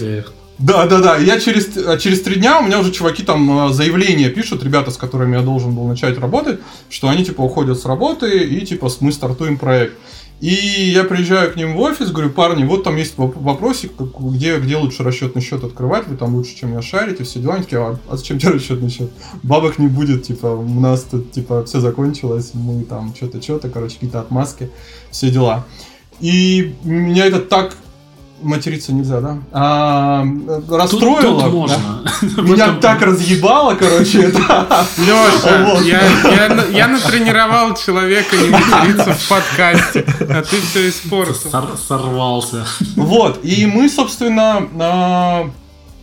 [0.58, 1.16] Да, да, да.
[1.16, 4.92] Я через, а через три дня у меня уже чуваки там э, заявление пишут, ребята,
[4.92, 8.88] с которыми я должен был начать работать, что они типа уходят с работы и типа
[9.00, 9.94] мы стартуем проект.
[10.42, 14.76] И я приезжаю к ним в офис, говорю, парни, вот там есть вопросик, где, где
[14.76, 17.54] лучше расчетный счет открывать, вы там лучше, чем я шарите, все дела.
[17.54, 19.12] Они такие, а, а зачем тебе расчетный счет?
[19.44, 23.94] Бабок не будет, типа, у нас тут, типа, все закончилось, мы там что-то, что-то, короче,
[23.94, 24.68] какие-то отмазки,
[25.12, 25.64] все дела.
[26.18, 27.76] И меня это так
[28.42, 29.38] материться нельзя, да?
[29.52, 30.26] А,
[30.68, 31.20] расстроило.
[31.20, 31.76] Тут, тут можно.
[32.04, 32.42] Да?
[32.42, 34.86] Меня так разъебало, короче, это.
[34.98, 35.82] Леша, вот.
[35.84, 41.34] я, я, я натренировал человека не материться в подкасте, а ты все испортил.
[41.50, 42.66] Сор, сорвался.
[42.96, 45.50] Вот, и мы, собственно, а,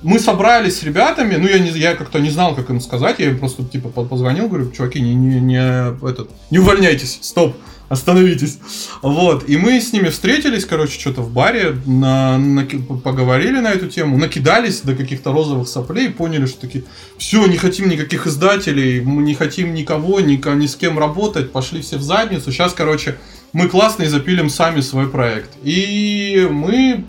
[0.02, 3.30] мы собрались с ребятами, ну я не, я как-то не знал, как им сказать, я
[3.30, 7.56] им просто типа позвонил, говорю, чуваки, не, не, не, этот, не увольняйтесь, стоп,
[7.90, 8.60] остановитесь.
[9.02, 13.88] Вот, и мы с ними встретились, короче, что-то в баре, на, на, поговорили на эту
[13.88, 16.86] тему, накидались до каких-то розовых соплей, поняли, что такие,
[17.18, 21.82] все, не хотим никаких издателей, мы не хотим никого, ни, ни с кем работать, пошли
[21.82, 22.52] все в задницу.
[22.52, 23.18] Сейчас, короче,
[23.52, 25.50] мы классно и запилим сами свой проект.
[25.64, 27.06] И мы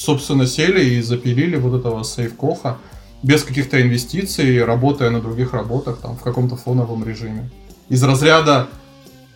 [0.00, 2.78] собственно, сели и запилили вот этого сейф Коха
[3.22, 7.50] без каких-то инвестиций, работая на других работах, там, в каком-то фоновом режиме.
[7.90, 8.68] Из разряда,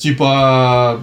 [0.04, 1.00] типа,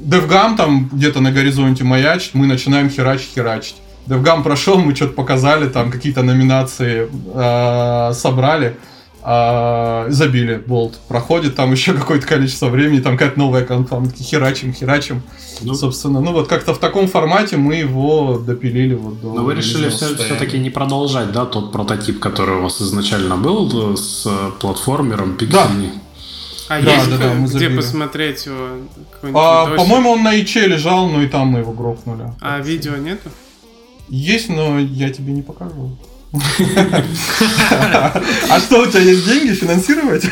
[0.00, 3.76] DevGam там где-то на горизонте маячит, мы начинаем херачить-херачить.
[4.08, 8.76] DevGam прошел, мы что-то показали, там какие-то номинации э, собрали,
[9.24, 10.98] э, забили болт.
[11.06, 15.22] Проходит там еще какое-то количество времени, там какая-то новая конфа, мы херачим, херачим.
[15.62, 19.34] Ну, Собственно, ну вот как-то в таком формате мы его допилили вот до...
[19.34, 23.92] Но вы решили все, все-таки не продолжать, да, тот прототип, который у вас изначально был
[23.92, 24.26] э, с
[24.58, 25.90] платформером пиксельный?
[25.94, 26.05] Да.
[26.68, 28.68] А да, есть да, да, мы где посмотреть его?
[29.34, 32.32] А, по-моему, он на ИЧ лежал, но и там мы его грохнули.
[32.40, 33.30] А видео нету?
[34.08, 35.96] Есть, но я тебе не покажу.
[38.48, 40.24] А что, у тебя есть деньги финансировать?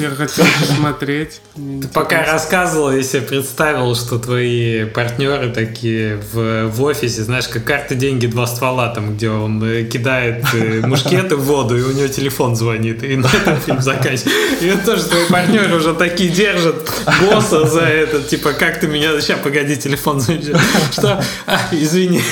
[0.00, 1.40] Я хотел посмотреть.
[1.54, 7.64] Ты пока рассказывал, я себе представил, что твои партнеры такие в, в офисе, знаешь, как
[7.64, 11.92] карты деньги два ствола, там, где он э, кидает э, мушкеты в воду, и у
[11.92, 14.30] него телефон звонит, и на этом фильм заканчивается.
[14.60, 16.90] И вот тоже твои партнеры уже такие держат
[17.20, 19.20] босса за это, типа, как ты меня...
[19.20, 20.56] Сейчас, погоди, телефон звонит.
[20.92, 21.22] Что?
[21.46, 22.20] А, извини.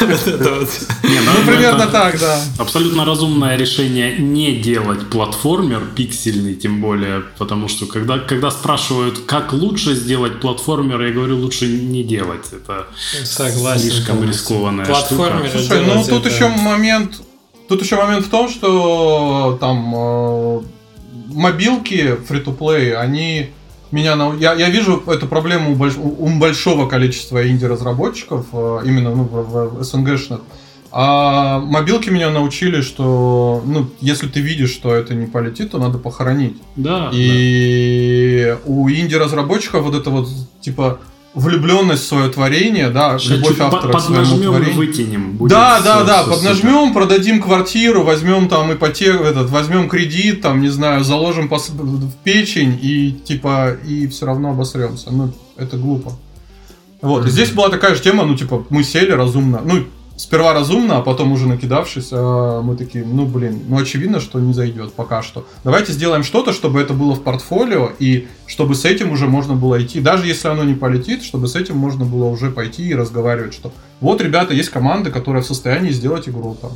[0.00, 0.70] Вот это вот.
[1.14, 2.40] Не, ну, ну примерно так, да.
[2.58, 9.52] Абсолютно разумное решение не делать платформер пиксельный, тем более, потому что когда, когда спрашивают, как
[9.52, 12.46] лучше сделать платформер, я говорю, лучше не делать.
[12.52, 12.86] Это
[13.24, 14.42] Согласен, слишком полностью.
[14.42, 15.64] рискованная платформер штука.
[15.64, 16.34] Слушай, ну тут это...
[16.34, 17.22] еще момент,
[17.68, 20.60] тут еще момент в том, что там э,
[21.28, 23.50] мобилки free-to-play, они
[23.92, 24.34] меня на...
[24.34, 25.94] я, я вижу эту проблему у, больш...
[25.96, 30.40] у большого количества инди-разработчиков, э, именно ну, в, в СНГшных.
[30.96, 35.98] А мобилки меня научили, что ну, если ты видишь, что это не полетит, то надо
[35.98, 36.56] похоронить.
[36.76, 37.10] Да.
[37.12, 38.58] И да.
[38.64, 40.28] у инди-разработчиков вот это вот
[40.60, 41.00] типа
[41.34, 44.76] влюбленность в свое творение, да, Сейчас любовь автора под, к своему творению.
[44.76, 45.48] вытянем.
[45.48, 51.02] Да, да, да, поднажмем, продадим квартиру, возьмем там ипотеку, этот, возьмем кредит, там, не знаю,
[51.02, 51.70] заложим пос...
[51.70, 55.10] в печень и типа и все равно обосремся.
[55.10, 56.12] Ну, это глупо.
[57.02, 57.28] Вот, mm-hmm.
[57.28, 59.82] и здесь была такая же тема, ну, типа, мы сели разумно, ну,
[60.16, 64.52] сперва разумно, а потом уже накидавшись, а, мы такие, ну блин, ну очевидно, что не
[64.52, 65.46] зайдет пока что.
[65.64, 69.82] Давайте сделаем что-то, чтобы это было в портфолио, и чтобы с этим уже можно было
[69.82, 73.54] идти, даже если оно не полетит, чтобы с этим можно было уже пойти и разговаривать,
[73.54, 76.72] что вот, ребята, есть команда, которая в состоянии сделать игру там.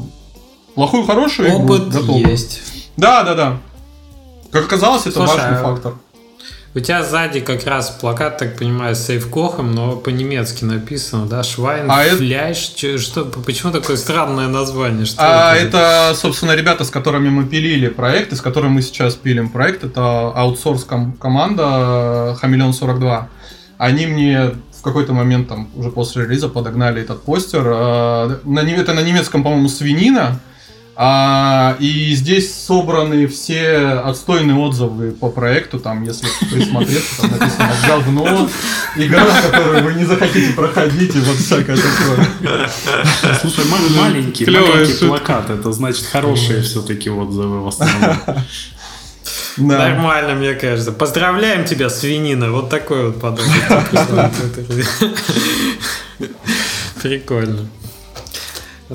[0.74, 2.14] Плохую, хорошую Опыт игру.
[2.14, 2.60] Опыт есть.
[2.96, 3.58] Да, да, да.
[4.50, 5.94] Как оказалось, это Слушай, важный фактор.
[6.74, 11.42] У тебя сзади как раз плакат, так понимаю, с сейфкохом, но по-немецки написано, да?
[11.42, 12.98] Швайн, а фляш, это...
[12.98, 15.06] что, почему такое странное название?
[15.06, 15.78] Что а это?
[15.78, 20.30] это, собственно, ребята, с которыми мы пилили проекты, с которыми мы сейчас пилим проект, это
[20.34, 23.28] аутсорс команда Хамелеон 42.
[23.78, 27.62] Они мне в какой-то момент там уже после релиза подогнали этот постер.
[27.66, 30.40] А, это на немецком, по-моему, свинина.
[31.00, 38.48] А, и здесь собраны все отстойные отзывы по проекту, там, если присмотреться, там написано говно,
[38.96, 42.68] игра, которую вы не захотите проходить, и вот всякое такое.
[43.40, 43.64] Слушай,
[44.00, 48.16] маленький, маленький плакат, это значит хорошие все-таки отзывы в основном.
[49.56, 49.78] Да.
[49.78, 50.90] Нормально, мне кажется.
[50.90, 52.50] Поздравляем тебя, свинина.
[52.50, 53.88] Вот такой вот подарок.
[57.02, 57.68] Прикольно.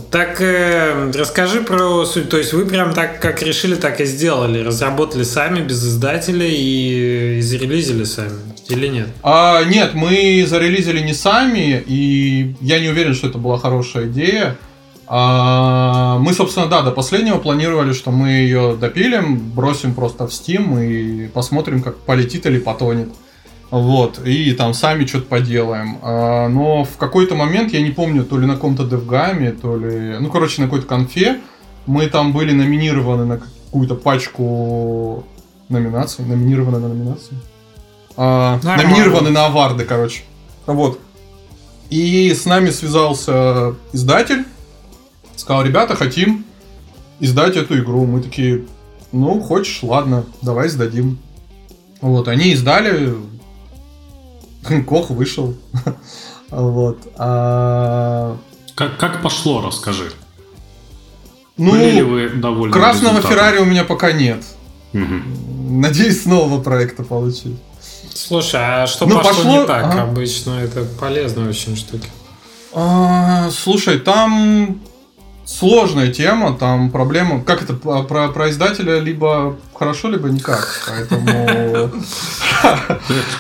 [0.10, 2.30] Так э, расскажи про суть.
[2.30, 4.64] То есть вы прям так, как решили, так и сделали.
[4.64, 8.40] Разработали сами без издателя и, и зарелизили сами.
[8.70, 9.10] Или нет?
[9.22, 14.58] А, нет, мы зарелизили не сами, и я не уверен, что это была хорошая идея.
[15.06, 20.84] А, мы, собственно, да, до последнего планировали, что мы ее допилим, бросим просто в Steam
[20.84, 23.10] и посмотрим, как полетит или потонет.
[23.74, 25.98] Вот, и там сами что-то поделаем.
[26.04, 30.18] А, но в какой-то момент, я не помню, то ли на каком-то девгаме, то ли...
[30.20, 31.40] Ну, короче, на какой-то конфе
[31.88, 35.24] мы там были номинированы на какую-то пачку
[35.70, 36.24] номинаций.
[36.24, 37.36] Номинированы на номинации.
[38.16, 40.22] А, номинированы на аварды, короче.
[40.68, 41.00] Вот.
[41.90, 44.46] И с нами связался издатель.
[45.36, 46.46] Сказал, ребята, хотим
[47.20, 48.06] издать эту игру.
[48.06, 48.66] Мы такие,
[49.12, 51.18] ну, хочешь, ладно, давай сдадим.
[52.02, 53.16] Вот, они издали,
[54.88, 55.56] Кох вышел.
[56.50, 57.00] вот.
[57.18, 58.38] А...
[58.76, 60.12] Как, как пошло, расскажи.
[61.58, 64.44] Ну, Были ли вы довольны Красного Феррари у меня пока нет.
[64.94, 65.80] Угу.
[65.80, 67.58] Надеюсь, снова проекта получить.
[68.14, 69.86] Слушай, а что ну, пошло, пошло не так?
[69.86, 70.04] Ага.
[70.04, 72.06] Обычно это полезная очень штука.
[72.74, 74.82] А, слушай, там
[75.46, 81.92] сложная тема, там проблема, как это про, про издателя либо хорошо, либо никак, поэтому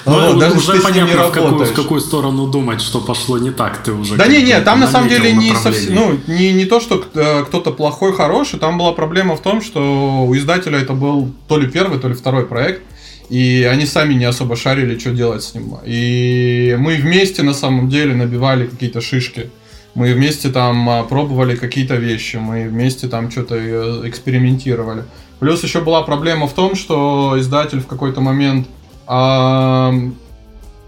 [0.06, 1.24] Ну, даже уже понятно,
[1.66, 4.16] в какую, сторону думать, что пошло не так, ты уже...
[4.16, 5.96] Да не, не, там на самом деле не совсем...
[5.96, 10.26] Ну, не, не то, что э, кто-то плохой, хороший, там была проблема в том, что
[10.28, 12.82] у издателя это был то ли первый, то ли второй проект,
[13.30, 15.78] и они сами не особо шарили, что делать с ним.
[15.86, 19.50] И мы вместе на самом деле набивали какие-то шишки.
[19.96, 25.04] Мы вместе там а, пробовали какие-то вещи, мы вместе там что-то э, экспериментировали.
[25.40, 28.68] Плюс еще была проблема в том, что издатель в какой-то момент
[29.08, 29.92] э,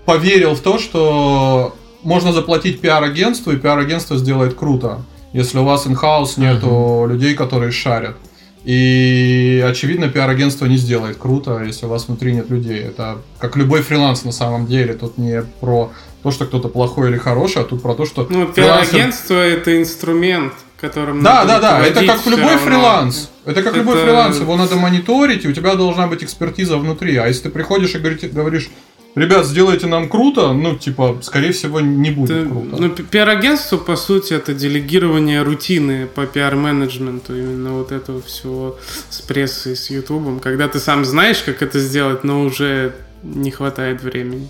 [0.05, 5.01] поверил в то, что можно заплатить пиар-агентству, и пиар-агентство сделает круто,
[5.33, 7.07] если у вас in-house нету uh-huh.
[7.09, 8.15] людей, которые шарят.
[8.63, 12.79] И, очевидно, пиар-агентство не сделает круто, если у вас внутри нет людей.
[12.79, 14.93] Это как любой фриланс на самом деле.
[14.93, 15.91] Тут не про
[16.25, 18.25] то, что кто-то плохой или хороший, а тут про то, что...
[18.27, 19.37] Ну, фрилансер...
[19.37, 23.29] это инструмент, которым Да, да, да, это как любой фриланс.
[23.45, 23.77] Это как это...
[23.77, 27.15] любой фриланс, его надо мониторить, и у тебя должна быть экспертиза внутри.
[27.17, 28.71] А если ты приходишь и говоришь,
[29.13, 32.75] ребят, сделайте нам круто, ну, типа, скорее всего, не будет Ты, круто.
[32.79, 38.79] Ну, пиар-агентство, по сути, это делегирование рутины по пиар-менеджменту, именно вот этого всего
[39.11, 44.01] с прессой, с ютубом, когда ты сам знаешь, как это сделать, но уже не хватает
[44.01, 44.49] времени.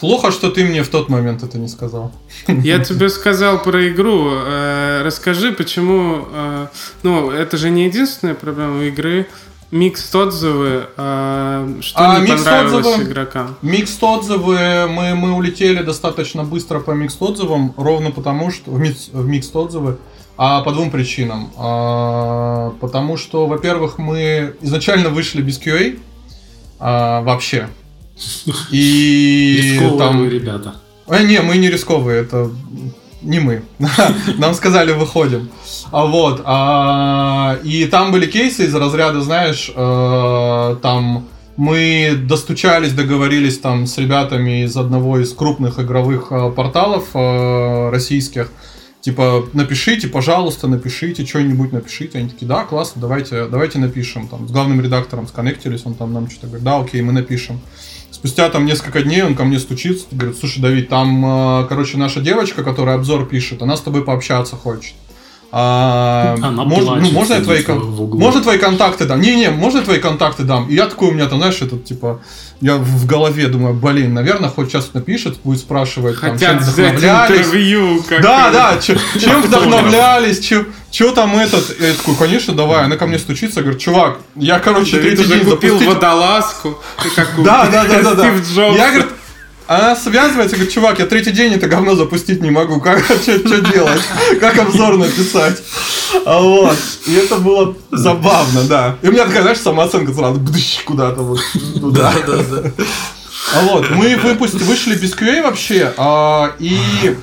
[0.00, 2.10] Плохо, что ты мне в тот момент это не сказал.
[2.48, 4.30] Я тебе сказал про игру.
[4.32, 6.24] Э, расскажи, почему...
[6.32, 6.66] Э,
[7.02, 9.26] ну, это же не единственная проблема игры.
[9.70, 10.88] Микс отзывы.
[10.96, 13.56] А что а, не понравилось отзывы, игрокам?
[13.62, 14.88] Микс отзывы.
[14.88, 19.54] Мы, мы улетели достаточно быстро по микс отзывам, ровно потому что в микс, в микс
[19.54, 19.98] отзывы.
[20.36, 21.52] А по двум причинам.
[21.58, 26.00] А, потому что, во-первых, мы изначально вышли без QA
[26.78, 27.68] а, вообще.
[28.70, 30.28] И рисковые там...
[30.28, 30.74] ребята.
[31.06, 32.50] А, не, мы не рисковые, это
[33.22, 33.62] не мы.
[34.38, 35.50] Нам сказали, выходим.
[35.90, 43.58] А вот, а, и там были кейсы из разряда, знаешь, э, там мы достучались, договорились
[43.58, 48.50] там с ребятами из одного из крупных игровых э, порталов э, российских,
[49.00, 52.18] типа, напишите, пожалуйста, напишите, что-нибудь напишите.
[52.18, 54.28] Они такие, да, классно, давайте, давайте напишем.
[54.28, 57.60] Там, с главным редактором сконнектились, он там нам что-то говорит, да, окей, мы напишем.
[58.20, 62.62] Спустя там несколько дней он ко мне стучится, говорит, слушай, Давид, там, короче, наша девочка,
[62.62, 64.92] которая обзор пишет, она с тобой пообщаться хочет.
[65.52, 69.20] А, Она можно, ну, можно я твои, можно твои контакты дам?
[69.20, 70.68] Не-не, можно твои контакты дам?
[70.68, 72.20] И я такой, у меня там, знаешь, этот, типа,
[72.60, 77.46] я в голове думаю, блин, наверное, хоть сейчас напишет, будет спрашивать, там, чем вдохновлялись.
[77.46, 81.80] Интервью, как да, да, чем вдохновлялись, чем, что там этот?
[81.80, 82.84] Я такой, конечно, давай.
[82.84, 86.78] Она ко мне стучится, говорит, чувак, я, короче, третий день купил водолазку.
[87.38, 88.28] Да, да, да, да, да.
[88.68, 89.06] Я, говорит,
[89.76, 92.80] она связывается, говорит, чувак, я третий день это говно запустить не могу.
[92.80, 94.02] Как, что, делать?
[94.40, 95.62] Как обзор написать?
[96.26, 96.76] А вот.
[97.06, 98.96] И это было забавно, да.
[99.00, 100.40] И у меня такая, знаешь, самооценка сразу
[100.84, 101.40] куда-то вот
[101.80, 102.12] туда.
[102.26, 102.70] Да, да, да.
[103.54, 107.16] А вот, мы выпустили, вышли без QA вообще, а, и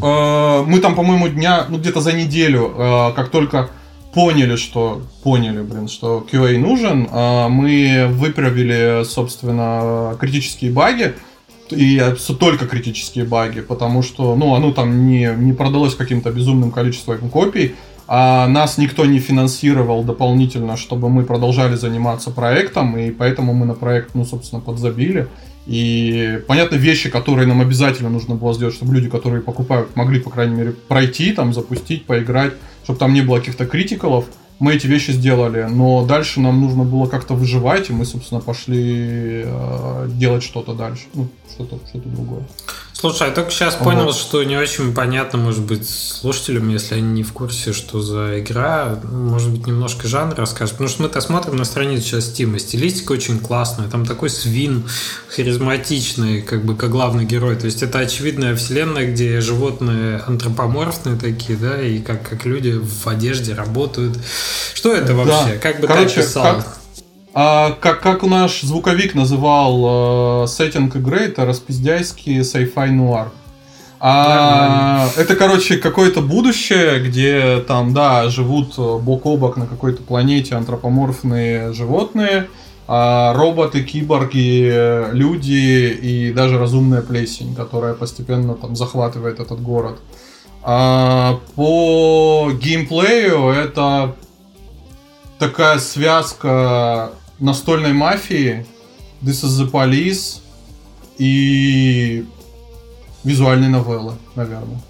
[0.00, 3.68] а, мы там, по-моему, дня, ну где-то за неделю, как только
[4.12, 11.14] поняли, что поняли, блин, что QA нужен, а, мы выправили, собственно, критические баги,
[11.70, 12.02] и
[12.38, 17.74] только критические баги, потому что, ну, оно там не, не продалось каким-то безумным количеством копий,
[18.06, 23.74] а нас никто не финансировал дополнительно, чтобы мы продолжали заниматься проектом, и поэтому мы на
[23.74, 25.28] проект, ну, собственно, подзабили.
[25.68, 30.30] И, понятно, вещи, которые нам обязательно нужно было сделать, чтобы люди, которые покупают, могли, по
[30.30, 32.54] крайней мере, пройти, там, запустить, поиграть,
[32.84, 34.24] чтобы там не было каких-то критикалов,
[34.60, 39.42] мы эти вещи сделали, но дальше нам нужно было как-то выживать, и мы, собственно, пошли
[39.44, 42.42] э, делать что-то дальше, ну, что-то что другое.
[43.00, 43.84] Слушай, я только сейчас вот.
[43.84, 48.40] понял, что не очень понятно, может быть, слушателям, если они не в курсе, что за
[48.40, 48.98] игра.
[49.04, 50.72] Может быть, немножко жанр расскажешь.
[50.72, 52.58] Потому что мы-то смотрим на страницу сейчас Стима.
[52.58, 53.88] Стилистика очень классная.
[53.88, 54.82] Там такой свин
[55.28, 57.54] харизматичный, как бы, как главный герой.
[57.54, 63.06] То есть это очевидная вселенная, где животные антропоморфные такие, да, и как, как люди в
[63.06, 64.18] одежде работают.
[64.74, 65.54] Что это вообще?
[65.54, 65.58] Да.
[65.60, 66.56] Как бы Короче, ты описал?
[66.56, 66.78] Как,
[67.40, 73.30] а, как, как наш звуковик называл э, сеттинг игры, это распиздяйский sci-fi нуар.
[74.00, 80.56] А, это, короче, какое-то будущее, где там, да, живут бок о бок на какой-то планете
[80.56, 82.48] антропоморфные животные,
[82.88, 90.00] а роботы, киборги, люди и даже разумная плесень, которая постепенно там захватывает этот город.
[90.64, 94.16] А, по геймплею это
[95.38, 98.66] такая связка настольной мафии,
[99.20, 100.40] This is the Police
[101.18, 102.24] и
[103.24, 104.80] визуальной новеллы, наверное.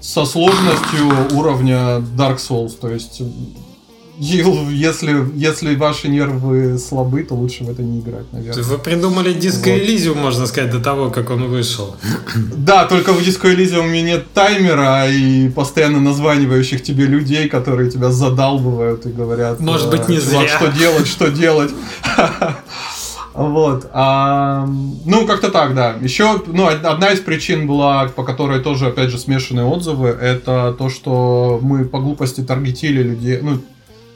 [0.00, 3.22] Со сложностью уровня Dark Souls, то есть
[4.18, 8.62] если, если ваши нервы слабы, то лучше в это не играть, наверное.
[8.62, 9.82] Вы придумали Disco вот.
[9.82, 11.96] Elysium, можно сказать, до того, как он вышел.
[12.56, 19.06] Да, только в у меня нет таймера и постоянно названивающих тебе людей, которые тебя задалбывают
[19.06, 19.60] и говорят...
[19.60, 20.48] Может быть, не зря.
[20.48, 21.70] Что делать, что делать.
[23.36, 23.90] Вот.
[23.92, 24.66] А,
[25.04, 25.94] ну, как-то так, да.
[26.00, 30.88] Еще, ну, одна из причин была, по которой тоже, опять же, смешанные отзывы, это то,
[30.88, 33.60] что мы по глупости таргетили людей, ну,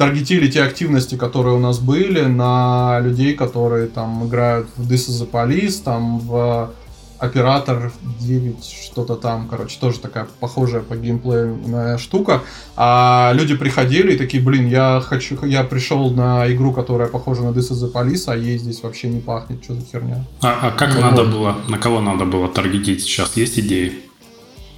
[0.00, 5.22] таргетили те активности, которые у нас были, на людей, которые там играют в This is
[5.22, 6.70] the Police, там в
[7.18, 12.40] оператор 9, что-то там, короче, тоже такая похожая по геймплею штука.
[12.76, 17.50] А люди приходили и такие, блин, я хочу, я пришел на игру, которая похожа на
[17.50, 20.24] This is the Police, а ей здесь вообще не пахнет, что за херня.
[20.40, 21.30] А, а как ну, надо вот.
[21.30, 23.36] было, на кого надо было таргетить сейчас?
[23.36, 24.09] Есть идеи?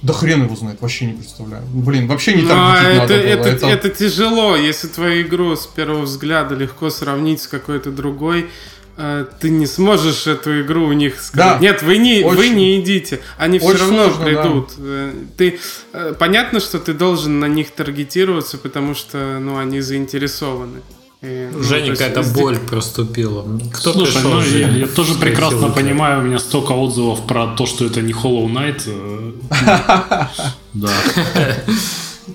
[0.03, 1.63] Да хрен его знает, вообще не представляю.
[1.73, 3.49] Блин, вообще не ну, таргетить это, надо это, было.
[3.49, 8.49] Это, это тяжело, если твою игру с первого взгляда легко сравнить с какой-то другой
[8.95, 11.53] а, ты не сможешь эту игру у них сказать.
[11.53, 11.59] Да.
[11.59, 13.21] Нет, вы не, очень, вы не идите.
[13.37, 14.69] Они все равно сложно, придут.
[14.77, 14.83] Да.
[14.83, 15.59] Э, ты,
[15.93, 20.81] э, понятно, что ты должен на них таргетироваться, потому что ну, они заинтересованы.
[21.23, 22.35] И, ну, Женя какая-то здесь...
[22.35, 23.45] боль проступила.
[23.71, 27.65] Кто Слушай, пришел, ну, я, я тоже прекрасно понимаю, у меня столько отзывов про то,
[27.65, 28.81] что это не Hollow Knight.
[28.87, 30.27] Э,
[30.73, 30.89] да.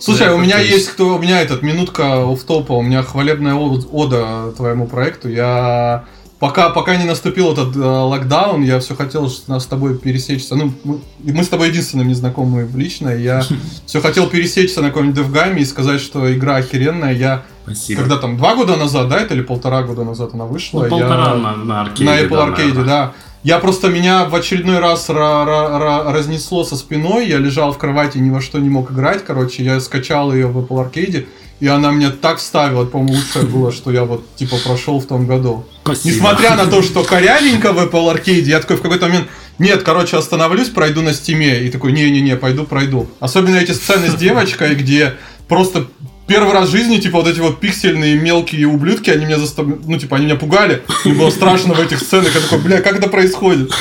[0.00, 4.52] Слушай, у меня есть кто, у меня этот минутка оф топа, у меня хвалебная ода
[4.56, 5.28] твоему проекту.
[5.28, 6.06] Я
[6.38, 10.54] пока, пока не наступил этот э, локдаун, я все хотел с тобой пересечься.
[10.54, 13.10] Ну, мы, мы с тобой единственные незнакомые лично.
[13.10, 13.42] Я
[13.86, 17.12] все хотел пересечься на каком-нибудь девгаме и сказать, что игра охеренная.
[17.12, 18.00] Я Спасибо.
[18.00, 20.82] Когда там два года назад, да, это или полтора года назад она вышла?
[20.82, 21.34] Ну, полтора я...
[21.34, 22.04] на, на аркейде.
[22.04, 23.12] На Apple да, Arcade, да.
[23.44, 27.78] Я просто меня в очередной раз ра- ра- ра- разнесло со спиной, я лежал в
[27.78, 31.26] кровати, ни во что не мог играть, короче, я скачал ее в Apple Arcade,
[31.60, 35.26] и она меня так вставила, по-моему, лучшее было, что я вот, типа, прошел в том
[35.26, 35.64] году.
[35.82, 36.14] Спасибо.
[36.14, 40.16] Несмотря на то, что корявенько в Apple Arcade, я такой в какой-то момент, нет, короче,
[40.16, 43.08] остановлюсь, пройду на стиме, и такой, не-не-не, пойду, пройду.
[43.18, 45.14] Особенно эти сцены с девочкой, где
[45.48, 45.86] просто
[46.28, 49.98] первый раз в жизни, типа, вот эти вот пиксельные мелкие ублюдки, они меня заставляли, ну,
[49.98, 53.08] типа, они меня пугали, мне было страшно в этих сценах, я такой, бля, как это
[53.08, 53.72] происходит?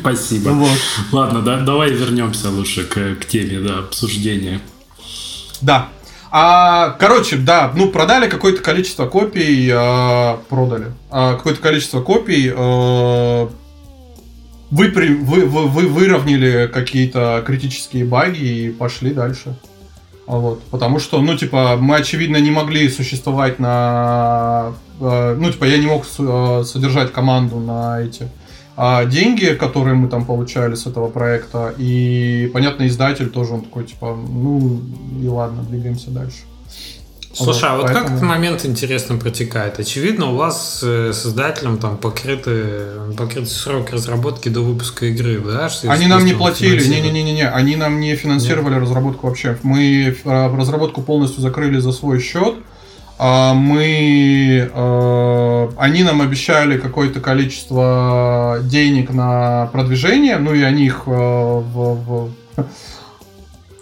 [0.00, 0.50] Спасибо.
[0.50, 0.78] Вот.
[1.12, 4.60] Ладно, да, давай вернемся лучше к, к теме, да, обсуждения.
[5.60, 5.88] Да,
[6.30, 13.48] а, короче, да, ну продали какое-то количество копий, э, продали э, какое-то количество копий, э,
[14.70, 19.56] вы, вы, вы, вы выровняли какие-то критические баги и пошли дальше.
[20.28, 24.74] Вот, потому что, ну, типа, мы, очевидно, не могли существовать на...
[25.00, 28.28] Э, ну, типа, я не мог э, содержать команду на эти
[28.80, 33.84] а деньги, которые мы там получали с этого проекта, и, понятно, издатель тоже, он такой,
[33.84, 34.80] типа, ну,
[35.20, 36.42] и ладно, двигаемся дальше.
[37.44, 38.04] Слушай, вот, а вот поэтому...
[38.04, 39.78] как этот момент интересно протекает?
[39.78, 42.86] Очевидно, у вас э, с издателем там покрыты,
[43.16, 45.68] покрыт срок разработки до выпуска игры, да?
[45.68, 48.82] Что они нам не платили, не-не-не-не, они нам не финансировали Нет.
[48.82, 49.58] разработку вообще.
[49.62, 52.56] Мы э, разработку полностью закрыли за свой счет,
[53.18, 61.02] а мы, э, они нам обещали какое-то количество денег на продвижение, ну и они их
[61.06, 62.30] э, в, в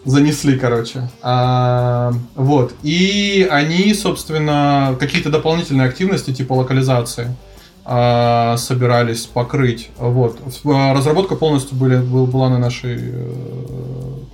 [0.07, 1.11] занесли, короче.
[1.21, 2.75] А, вот.
[2.83, 7.37] И они, собственно, какие-то дополнительные активности типа локализации
[7.85, 9.91] а, собирались покрыть.
[9.99, 10.39] Вот.
[10.65, 13.33] Разработка полностью были, была на нашей э,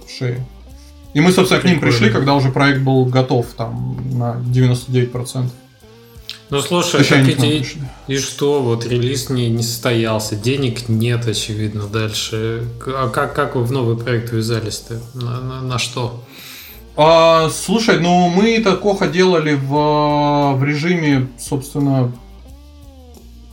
[0.08, 0.46] шее.
[1.14, 5.48] И мы, собственно, к ним пришли, когда уже проект был готов там на 99%.
[6.52, 7.64] Ну слушай, так и,
[8.08, 12.68] и что, вот релиз не, не состоялся, денег нет, очевидно, дальше.
[12.88, 15.00] А как, как вы в новый проект ввязались-то?
[15.14, 16.22] На, на, на что?
[16.94, 22.12] А, слушай, ну мы это Коха делали в, в режиме, собственно,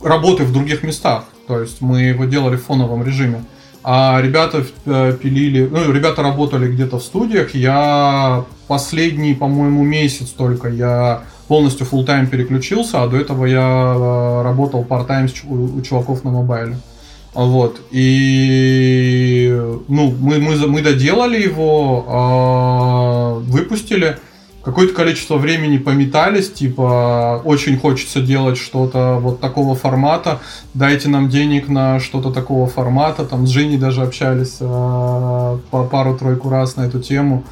[0.02, 1.24] работы в других местах.
[1.46, 3.46] То есть мы его делали в фоновом режиме.
[3.82, 7.54] А ребята э, пилили, ну, ребята работали где-то в студиях.
[7.54, 14.42] Я последний, по-моему, месяц только я полностью full тайм переключился, а до этого я э,
[14.44, 16.76] работал part-time у чуваков на мобайле.
[17.34, 17.80] Вот.
[17.90, 19.52] И
[19.88, 24.18] ну, мы, мы, мы доделали его, э, выпустили
[24.62, 30.38] какое-то количество времени пометались, типа, очень хочется делать что-то вот такого формата,
[30.74, 36.48] дайте нам денег на что-то такого формата, там с Женей даже общались э, по пару-тройку
[36.48, 37.42] раз на эту тему,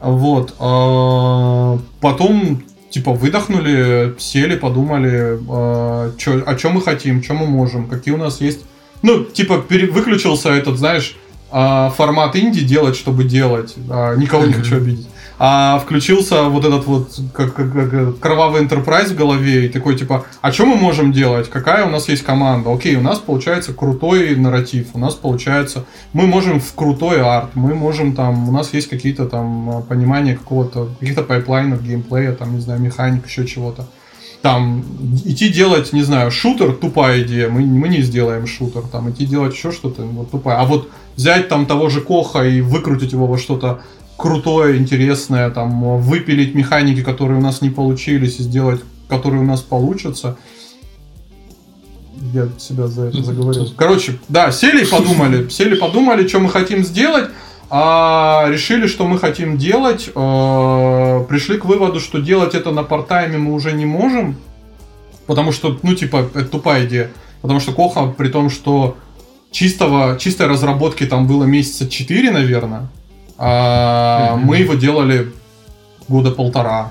[0.00, 7.46] вот, э, потом типа выдохнули, сели, подумали, э, чё, о чем мы хотим, что мы
[7.46, 8.60] можем, какие у нас есть,
[9.02, 11.16] ну, типа, пере, выключился этот, знаешь,
[11.52, 15.08] э, формат инди делать, чтобы делать, э, никого не хочу обидеть.
[15.38, 20.26] А включился вот этот вот как, как, как, кровавый enterprise в голове и такой типа,
[20.40, 21.48] а что мы можем делать?
[21.48, 22.72] Какая у нас есть команда?
[22.72, 27.74] Окей, у нас получается крутой нарратив, у нас получается, мы можем в крутой арт, мы
[27.74, 32.80] можем там, у нас есть какие-то там понимания какого-то, каких-то пайплайнов геймплея, там, не знаю,
[32.80, 33.86] механик, еще чего-то
[34.42, 34.84] там
[35.24, 39.54] идти делать, не знаю, шутер, тупая идея, мы, мы не сделаем шутер, там идти делать
[39.54, 40.58] еще что-то, вот тупая.
[40.58, 43.82] А вот взять там того же Коха и выкрутить его во что-то
[44.18, 49.60] крутое, интересное, там выпилить механики, которые у нас не получились, и сделать, которые у нас
[49.62, 50.36] получатся.
[52.34, 53.72] Я себя за это заговорил.
[53.76, 57.30] Короче, да, сели и подумали, сели подумали, что мы хотим сделать,
[57.70, 63.38] а решили, что мы хотим делать, э, пришли к выводу, что делать это на портайме
[63.38, 64.36] мы уже не можем,
[65.26, 67.10] потому что, ну, типа, это тупая идея.
[67.40, 68.96] Потому что Коха, при том, что
[69.52, 72.88] чистого, чистой разработки там было месяца 4, наверное,
[73.38, 74.40] а mm-hmm.
[74.40, 75.32] мы его делали
[76.08, 76.90] года полтора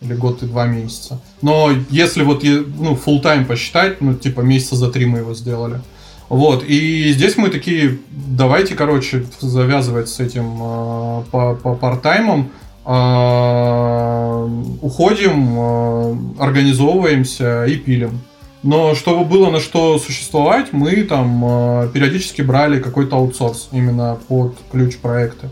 [0.00, 1.20] или год и два месяца.
[1.42, 5.80] Но если вот ну, full time посчитать, ну, типа месяца за три мы его сделали.
[6.28, 12.50] Вот, и здесь мы такие, давайте, короче, завязывать с этим э, по, по партаймам,
[12.86, 14.48] э,
[14.80, 18.20] уходим, э, организовываемся и пилим.
[18.62, 24.54] Но чтобы было на что существовать, мы там э, периодически брали какой-то аутсорс именно под
[24.70, 25.50] ключ проекта,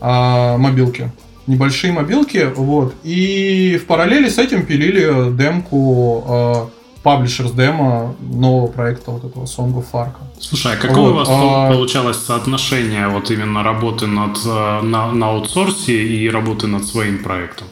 [0.00, 1.10] э, мобилки
[1.46, 6.54] небольшие мобилки, вот, и в параллели с этим пилили демку э,
[7.02, 10.12] паблишер с демо нового проекта вот этого Song of Fark.
[10.38, 11.72] Слушай, а какое вот, у вас а...
[11.72, 17.66] получалось соотношение вот именно работы над, на, на аутсорсе и работы над своим проектом?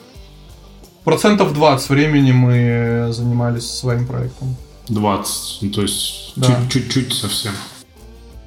[1.04, 4.56] Процентов 20 времени мы занимались своим проектом.
[4.90, 6.60] 20, ну, то есть да.
[6.70, 7.52] чуть-чуть совсем.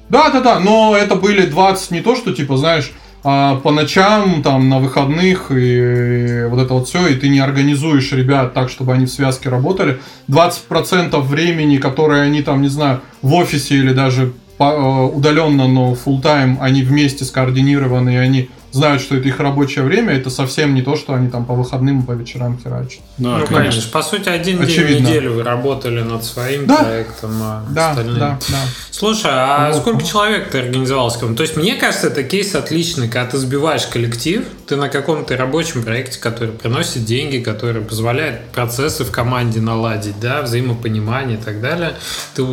[0.08, 2.92] Да, да, да, но это были 20 не то, что типа, знаешь,
[3.26, 8.12] а по ночам, там, на выходных и вот это вот все, и ты не организуешь
[8.12, 9.98] ребят так, чтобы они в связке работали.
[10.28, 16.20] 20% времени, которые они там, не знаю, в офисе или даже э, удаленно, но full
[16.20, 20.82] time, они вместе скоординированы, и они знают, что это их рабочее время, это совсем не
[20.82, 23.00] то, что они там по выходным и по вечерам херачат.
[23.18, 23.56] Да, ну, конечно.
[23.56, 23.82] конечно.
[23.92, 24.88] По сути, один Очевидно.
[24.88, 26.76] день в неделю вы работали над своим да.
[26.82, 28.18] проектом, а да, остальные...
[28.18, 28.58] Да, да.
[28.90, 29.80] Слушай, а вот.
[29.80, 31.20] сколько человек ты организовался?
[31.34, 35.82] То есть, мне кажется, это кейс отличный, когда ты сбиваешь коллектив, ты на каком-то рабочем
[35.82, 41.94] проекте, который приносит деньги, который позволяет процессы в команде наладить, да, взаимопонимание и так далее.
[42.34, 42.44] Ты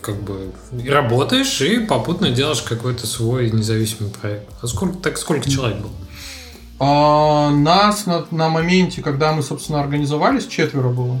[0.00, 0.52] как бы
[0.86, 4.48] работаешь и попутно делаешь какой-то свой независимый проект.
[4.60, 5.92] А сколько, так сколько человек было?
[6.80, 11.20] А, нас на, на моменте, когда мы, собственно, организовались, четверо было.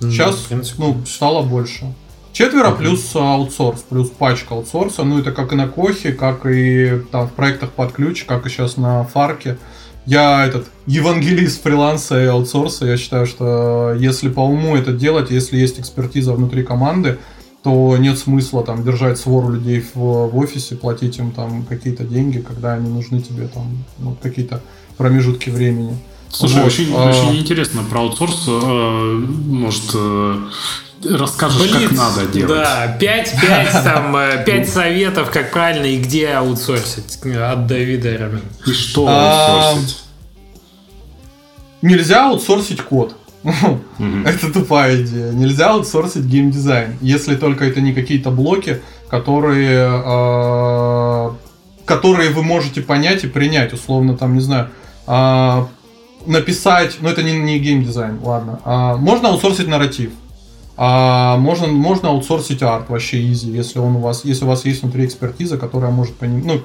[0.00, 1.92] Сейчас, mm, принципе, ну, стало больше.
[2.34, 2.76] Четверо mm-hmm.
[2.78, 5.04] плюс аутсорс, плюс пачка аутсорса.
[5.04, 8.48] Ну, это как и на Кохе, как и там в проектах под ключ, как и
[8.48, 9.56] сейчас на Фарке.
[10.04, 12.86] Я этот евангелист фриланса и аутсорса.
[12.86, 17.18] Я считаю, что если по уму это делать, если есть экспертиза внутри команды,
[17.62, 22.40] то нет смысла там держать свору людей в, в офисе, платить им там какие-то деньги,
[22.40, 24.60] когда они нужны тебе там ну, какие-то
[24.96, 25.96] промежутки времени.
[26.30, 26.66] Слушай, вот.
[26.66, 27.10] очень, а...
[27.10, 28.44] очень интересно про аутсорс.
[28.48, 30.36] Э, может, э,
[31.10, 32.48] расскажешь, Блиц, как надо делать.
[32.48, 38.42] Да, 5, 5, там, 5 э, советов, как правильно и где аутсорсить от Давида Рамин.
[38.66, 40.02] И что а, аутсорсить?
[41.82, 43.16] Нельзя аутсорсить код.
[44.24, 45.32] Это тупая идея.
[45.32, 48.80] Нельзя аутсорсить геймдизайн, если только это не какие-то блоки,
[49.10, 51.30] которые, э,
[51.84, 54.70] которые вы можете понять и принять, условно, там, не знаю,
[55.06, 55.64] э,
[56.26, 58.60] написать, ну это не, не геймдизайн, ладно.
[58.64, 60.10] Э, можно аутсорсить нарратив.
[60.76, 64.82] А можно, можно аутсорсить арт вообще изи, если он у вас, если у вас есть
[64.82, 66.60] внутри экспертиза, которая может, поним, ну,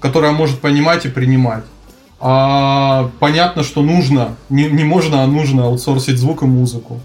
[0.00, 1.64] которая может понимать и принимать.
[2.20, 7.00] А, понятно, что нужно, не, не можно, а нужно аутсорсить звук и музыку.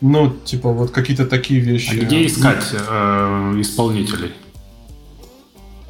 [0.00, 1.90] Ну, типа, вот какие-то такие вещи.
[1.90, 4.32] А где искать э, исполнителей?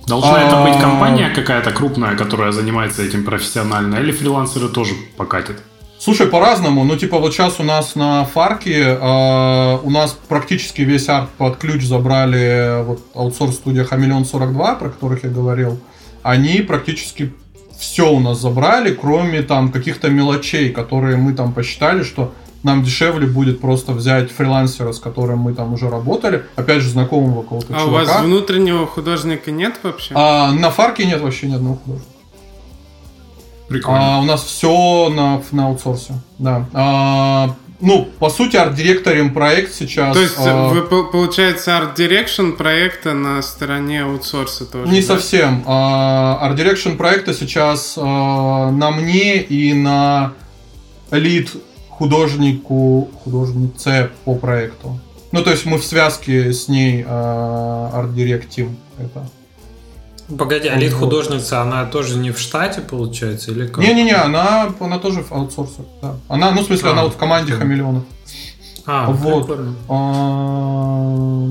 [0.06, 0.40] Должна а...
[0.40, 5.62] это быть компания какая-то крупная, которая занимается этим профессионально, или фрилансеры тоже покатят?
[6.04, 6.84] Слушай, по-разному.
[6.84, 11.56] Ну, типа, вот сейчас у нас на Фарке э, у нас практически весь арт под
[11.56, 15.80] ключ забрали вот аутсорс-студия Хамелеон 42, про которых я говорил.
[16.22, 17.32] Они практически
[17.78, 23.26] все у нас забрали, кроме там каких-то мелочей, которые мы там посчитали, что нам дешевле
[23.26, 27.80] будет просто взять фрилансера, с которым мы там уже работали, опять же, знакомого какого-то а
[27.80, 27.86] чувака.
[27.86, 30.12] А у вас внутреннего художника нет вообще?
[30.14, 32.13] А, на Фарке нет вообще ни одного художника.
[33.74, 34.16] Прикольно.
[34.16, 36.66] А, у нас все на, на аутсорсе, да.
[36.72, 40.14] А, ну, по сути, арт-директорим проект сейчас.
[40.14, 44.92] То есть, э, вы, получается, art direction проекта на стороне аутсорса тоже?
[44.92, 45.06] Не да?
[45.06, 45.64] совсем.
[45.66, 50.34] А, art direction проекта сейчас а, на мне и на
[51.10, 51.50] лид
[51.88, 55.00] художнику, художнице по проекту.
[55.32, 59.28] Ну, то есть мы в связке с ней а, арт-директим это.
[60.38, 63.84] Погоди, а лид-художница, она тоже не в штате, получается, или как?
[63.84, 66.16] Не-не-не, она, она тоже в аутсорсе, да.
[66.28, 67.58] Она, ну, в смысле, а, она вот в команде okay.
[67.58, 68.04] хамелеонов.
[68.86, 69.50] А, вот.
[69.88, 71.50] А,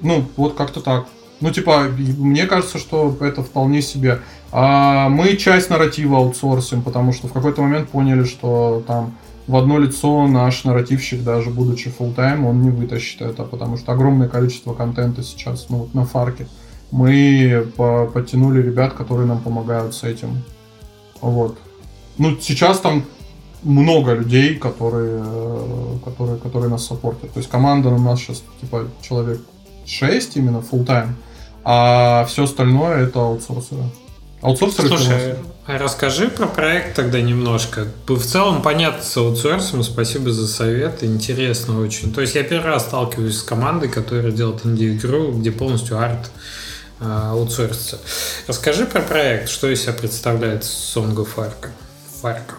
[0.00, 1.06] ну, вот как-то так.
[1.40, 4.20] Ну, типа, мне кажется, что это вполне себе.
[4.52, 9.14] А мы часть нарратива аутсорсим, потому что в какой-то момент поняли, что там
[9.46, 13.92] в одно лицо наш нарративщик, даже будучи full time он не вытащит это, потому что
[13.92, 16.46] огромное количество контента сейчас ну, вот на фарке
[16.90, 20.42] мы подтянули ребят, которые нам помогают с этим.
[21.20, 21.58] Вот.
[22.18, 23.04] Ну, сейчас там
[23.62, 27.32] много людей, которые, э, которые, которые нас саппортят.
[27.32, 29.40] То есть команда у нас сейчас типа человек
[29.86, 31.10] 6 именно full time,
[31.64, 33.82] а все остальное это аутсорсеры.
[34.40, 35.34] Аутсорсеры Слушай,
[35.66, 37.86] а расскажи про проект тогда немножко.
[38.06, 42.12] В целом понятно с аутсорсом, спасибо за совет, интересно очень.
[42.14, 46.30] То есть я первый раз сталкиваюсь с командой, которая делает инди-игру, где полностью арт
[47.00, 47.98] аутсорсится.
[48.46, 51.70] Расскажи про проект, что из себя представляет Song of Arca.
[52.20, 52.54] Фарка.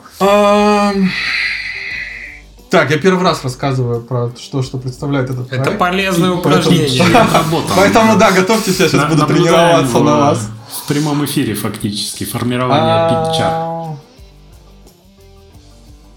[2.70, 5.68] Так, я первый раз рассказываю про что, что представляет этот проект.
[5.68, 7.04] Это полезное упражнение.
[7.76, 10.50] Поэтому, да, готовьте я сейчас буду тренироваться на вас.
[10.84, 14.00] В прямом эфире фактически, формирование а, питча.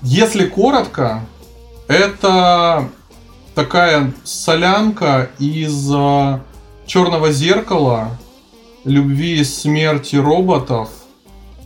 [0.03, 1.27] Если коротко,
[1.89, 2.89] это
[3.57, 6.41] такая солянка из а,
[6.87, 8.19] Черного зеркала,
[8.85, 10.91] любви и смерти роботов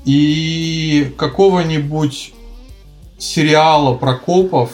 [0.04, 2.32] и какого-нибудь
[3.18, 4.70] сериала про копов,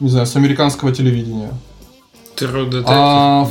[0.00, 1.50] не знаю, с американского телевидения.
[2.36, 3.48] True а,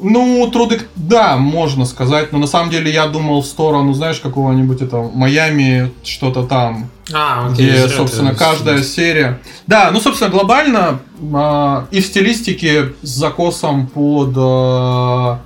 [0.00, 4.82] ну, труды, да, можно сказать, но на самом деле я думал в сторону, знаешь, какого-нибудь
[4.82, 9.40] это Майами, что-то там, а, окей, где, собственно, это каждая серия.
[9.66, 15.38] Да, ну, собственно, глобально э, и в стилистике с закосом под э,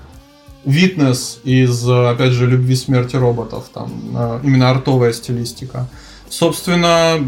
[0.65, 5.89] Witness из, опять же, Любви, смерти роботов, там, э, именно артовая стилистика.
[6.29, 7.19] Собственно,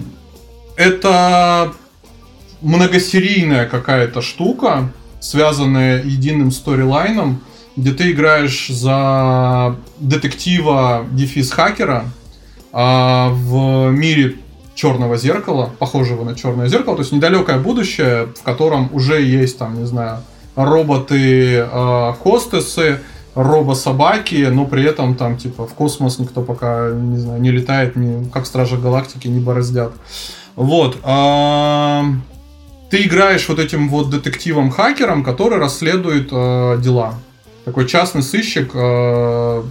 [0.77, 1.73] это
[2.61, 7.41] многосерийная какая-то штука, связанные единым сторилайном,
[7.77, 12.05] где ты играешь за детектива дефис хакера
[12.73, 14.37] а в мире
[14.75, 19.79] черного зеркала, похожего на черное зеркало, то есть недалекое будущее, в котором уже есть там,
[19.79, 20.19] не знаю,
[20.55, 23.01] роботы э, хостесы,
[23.35, 28.29] робо-собаки, но при этом там типа в космос никто пока не знаю не летает, не
[28.31, 29.93] как Стражи Галактики не бороздят.
[30.57, 30.99] Вот.
[31.05, 32.03] Э,
[32.91, 37.15] ты играешь вот этим вот детективом-хакером, который расследует э, дела.
[37.65, 39.63] Такой частный сыщик, э,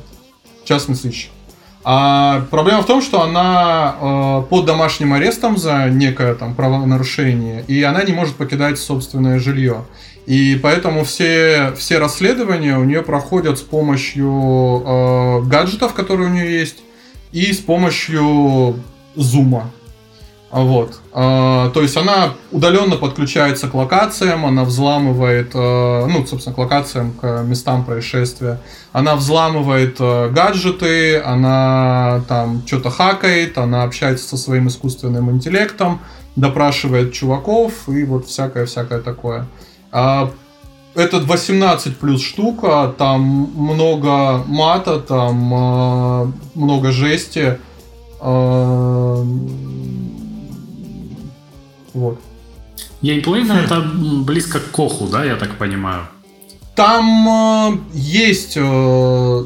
[0.63, 1.31] частный сыщик.
[1.83, 7.83] А проблема в том, что она э, под домашним арестом за некое там правонарушение, и
[7.83, 9.85] она не может покидать собственное жилье.
[10.25, 16.59] И поэтому все, все расследования у нее проходят с помощью э, гаджетов, которые у нее
[16.59, 16.77] есть,
[17.31, 18.75] и с помощью
[19.15, 19.71] зума.
[20.51, 20.99] Вот.
[21.13, 27.11] А, то есть она удаленно подключается к локациям, она взламывает, э, ну, собственно, к локациям,
[27.13, 28.59] к местам происшествия.
[28.91, 35.99] Она взламывает гаджеты, она там что-то хакает, она общается со своим искусственным интеллектом,
[36.35, 39.45] допрашивает чуваков и вот всякое-всякое такое.
[39.91, 40.31] А,
[40.95, 43.21] это 18 плюс штука, там
[43.55, 47.59] много мата, там много жести
[51.93, 52.19] вот.
[53.01, 56.03] Геймплейно это близко к Коху, да, я так понимаю?
[56.75, 59.45] Там э, есть э,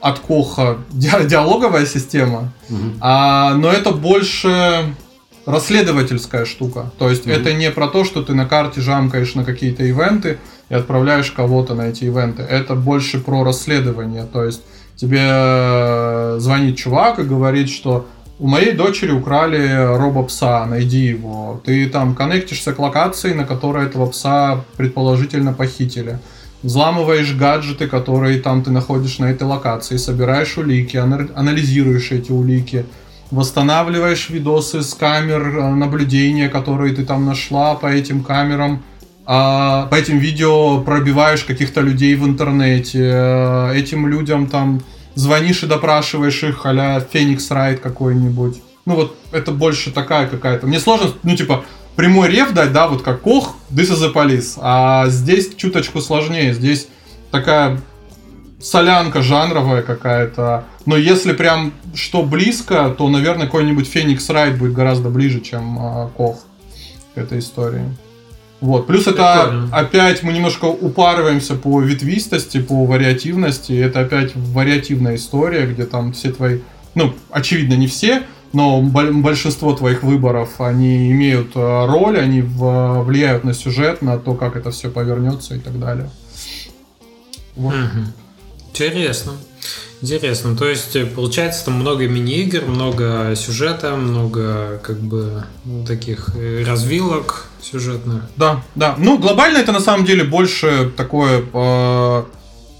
[0.00, 2.78] от Коха ди- диалоговая система, угу.
[3.00, 4.94] а, но это больше
[5.46, 6.92] расследовательская штука.
[6.98, 7.32] То есть угу.
[7.32, 10.38] это не про то, что ты на карте жамкаешь на какие-то ивенты
[10.68, 12.42] и отправляешь кого-то на эти ивенты.
[12.42, 14.24] Это больше про расследование.
[14.24, 14.62] То есть
[14.96, 18.06] тебе э, звонит чувак и говорит, что
[18.40, 21.60] у моей дочери украли робопса, найди его.
[21.64, 26.18] Ты там коннектишься к локации, на которой этого пса предположительно похитили.
[26.62, 32.86] Взламываешь гаджеты, которые там ты находишь на этой локации, собираешь улики, анализируешь эти улики,
[33.30, 38.82] восстанавливаешь видосы с камер э, наблюдения, которые ты там нашла по этим камерам,
[39.26, 44.82] а по этим видео пробиваешь каких-то людей в интернете, э, этим людям там
[45.14, 48.62] звонишь и допрашиваешь их, а-ля Феникс Райт какой-нибудь.
[48.86, 50.66] Ну вот это больше такая какая-то.
[50.66, 51.64] Мне сложно, ну типа,
[51.96, 54.58] прямой рев дать, да, вот как Кох, this is the police.
[54.60, 56.54] А здесь чуточку сложнее.
[56.54, 56.88] Здесь
[57.30, 57.80] такая
[58.60, 60.64] солянка жанровая какая-то.
[60.86, 66.08] Но если прям что близко, то, наверное, какой-нибудь Феникс Райт будет гораздо ближе, чем э,
[66.16, 66.40] Кох
[67.14, 67.84] к этой истории.
[68.60, 68.86] Вот.
[68.86, 69.66] Плюс Прикольно.
[69.68, 73.72] это опять мы немножко упарываемся по ветвистости, по вариативности.
[73.72, 76.60] Это опять вариативная история, где там все твои,
[76.94, 83.54] ну, очевидно, не все, но большинство твоих выборов, они имеют э, роль, они влияют на
[83.54, 86.10] сюжет, на то, как это все повернется и так далее.
[87.56, 87.74] Вот.
[88.72, 89.32] Интересно.
[90.02, 90.56] Интересно.
[90.56, 96.64] То есть, э, получается, там много мини-игр, много сюжета, много как бы ну, таких э,
[96.66, 98.22] развилок сюжетных.
[98.36, 98.94] Да, да.
[98.98, 102.24] Ну, глобально это на самом деле больше такое э,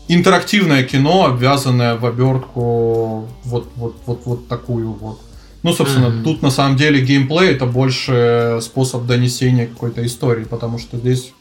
[0.09, 5.21] интерактивное кино, обвязанное в обертку вот, вот, вот, вот такую вот.
[5.63, 6.23] Ну, собственно, mm-hmm.
[6.25, 11.35] тут на самом деле геймплей это больше способ донесения какой-то истории, потому что здесь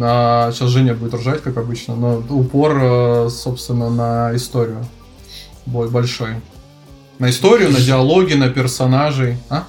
[0.00, 4.86] а, сейчас Женя будет ржать, как обычно, но упор, э, собственно, на историю
[5.66, 6.36] большой.
[7.18, 9.36] На историю, на диалоги, на персонажей.
[9.48, 9.66] А?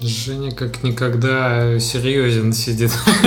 [0.00, 2.92] Женя как никогда серьезен сидит.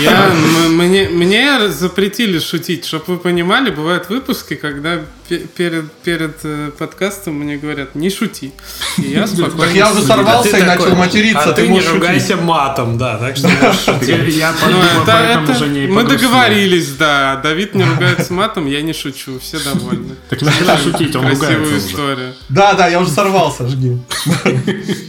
[0.00, 0.32] Я,
[0.70, 7.56] мне, мне запретили шутить, чтобы вы понимали, бывают выпуски, когда перед, перед э, подкастом мне
[7.56, 8.52] говорят, не шути.
[8.96, 9.58] И я спокойно...
[9.58, 13.48] Так я уже сорвался и начал материться, а ты не ругайся матом, да, так что
[13.48, 19.58] Я подумал, поэтому Женя Мы договорились, да, Давид не ругается матом, я не шучу, все
[19.58, 20.16] довольны.
[20.30, 22.34] Так не надо шутить, он ругается Красивую историю.
[22.48, 23.98] Да, да, я уже сорвался, жги.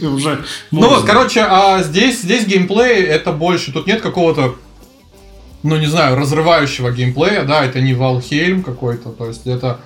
[0.02, 4.56] Уже ну вот, короче, а здесь, здесь геймплей это больше, тут нет какого-то
[5.62, 9.78] ну, не знаю, разрывающего геймплея, да, это не Valheim какой-то, то есть это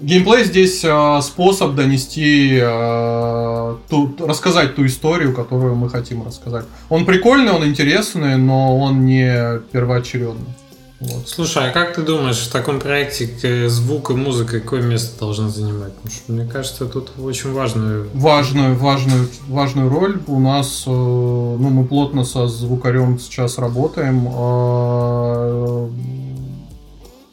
[0.00, 6.66] Геймплей здесь э, способ донести, э, ту, рассказать ту историю, которую мы хотим рассказать.
[6.90, 10.54] Он прикольный, он интересный, но он не первоочередный.
[10.98, 11.28] Вот.
[11.28, 15.94] Слушай, а как ты думаешь, в таком проекте звук и музыка какое место должны занимать?
[15.94, 18.08] Потому что, мне кажется, тут очень важную...
[18.14, 20.20] Важную, важную, важную роль.
[20.26, 24.26] У нас, э, ну, мы плотно со звукарем сейчас работаем.
[24.26, 25.88] Э,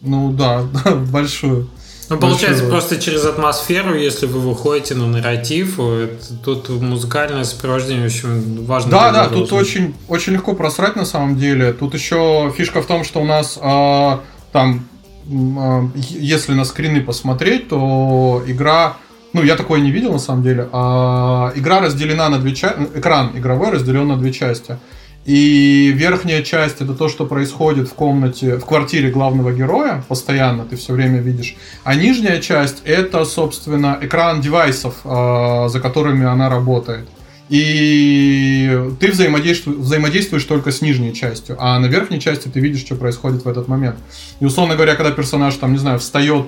[0.01, 0.63] ну да,
[1.11, 1.69] большую.
[2.09, 8.65] Ну, получается, просто через атмосферу, если вы выходите на нарратив, это, тут музыкальное сопровождение очень
[8.65, 8.91] важно.
[8.91, 11.73] Да, да, тут очень, очень легко просрать на самом деле.
[11.73, 14.17] Тут еще фишка в том, что у нас э,
[14.51, 14.87] там,
[15.25, 18.97] э, если на скрины посмотреть, то игра
[19.33, 20.67] ну, я такое не видел на самом дели.
[20.71, 22.79] А, игра разделена на две части.
[22.93, 24.77] Экран игровой разделен на две части.
[25.25, 30.75] И верхняя часть это то, что происходит в комнате, в квартире главного героя, постоянно ты
[30.75, 31.55] все время видишь.
[31.85, 37.07] А нижняя часть это, собственно, экран девайсов, э, за которыми она работает.
[37.47, 42.95] И ты взаимодействуешь, взаимодействуешь только с нижней частью, а на верхней части ты видишь, что
[42.95, 43.97] происходит в этот момент.
[44.41, 46.47] И условно говоря, когда персонаж там, не знаю, встает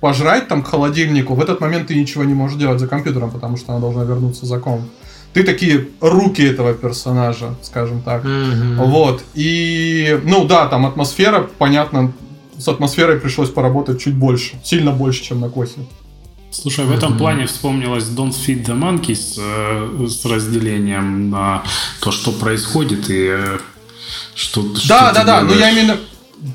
[0.00, 3.56] пожрать там к холодильнику, в этот момент ты ничего не можешь делать за компьютером, потому
[3.56, 4.82] что она должна вернуться за комп
[5.32, 8.24] ты такие руки этого персонажа, скажем так.
[8.24, 8.84] Mm-hmm.
[8.84, 9.22] Вот.
[9.34, 12.12] И, ну да, там атмосфера, понятно,
[12.58, 15.80] с атмосферой пришлось поработать чуть больше, сильно больше, чем на Кохе.
[16.50, 17.18] Слушай, в этом mm-hmm.
[17.18, 21.62] плане вспомнилось Don't Feed the Monkeys э, с разделением на
[22.00, 23.58] то, что происходит и э,
[24.34, 25.96] что Да, что да, да, но я именно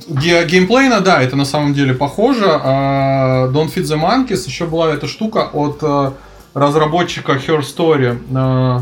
[0.07, 2.45] геймплейно, да, это на самом деле похоже.
[2.45, 6.11] А Don't Feed the Monkeys еще была эта штука от э,
[6.55, 8.17] разработчика Her Story.
[8.33, 8.81] Э,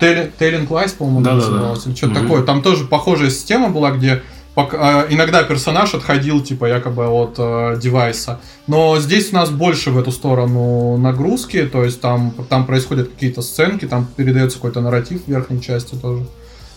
[0.00, 1.90] Telling Lies, по-моему, да, называлось, да, да.
[1.90, 2.22] или что-то угу.
[2.22, 2.42] такое.
[2.42, 4.22] Там тоже похожая система была, где
[4.56, 8.40] э, иногда персонаж отходил, типа, якобы от э, девайса.
[8.66, 13.42] Но здесь у нас больше в эту сторону нагрузки, то есть там, там происходят какие-то
[13.42, 16.24] сценки, там передается какой-то нарратив в верхней части тоже.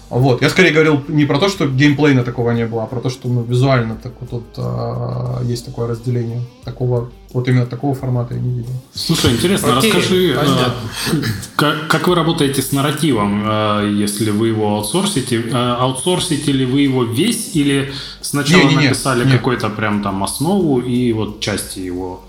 [0.09, 0.41] Вот.
[0.41, 3.27] Я скорее говорил не про то, что геймплейна такого не было, а про то, что
[3.27, 6.41] ну, визуально так, вот, тут а, есть такое разделение.
[6.63, 8.73] Такого, вот именно такого формата я не видел.
[8.93, 10.73] Слушай, интересно, Окей, расскажи, а,
[11.55, 15.43] как, как вы работаете с нарративом, а, если вы его аутсорсите?
[15.51, 17.91] А, аутсорсите ли вы его весь или
[18.21, 22.23] сначала не, не, написали какой-то прям там основу и вот части его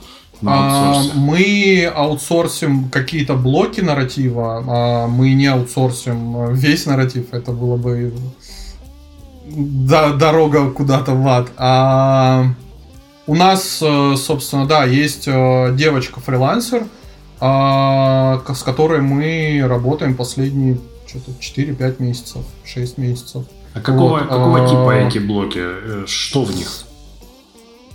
[0.44, 8.12] а, мы аутсорсим какие-то блоки нарратива, а мы не аутсорсим весь нарратив, это было бы
[9.46, 11.48] дорога куда-то в ад.
[11.56, 12.46] А
[13.26, 16.84] у нас, э, собственно, да, есть э, девочка-фрилансер,
[17.40, 23.44] а, с которой мы работаем последние что-то 4-5 месяцев, 6 месяцев.
[23.74, 24.28] А какого, вот.
[24.28, 25.58] какого типа эти блоки?
[25.60, 26.85] Э, что в них?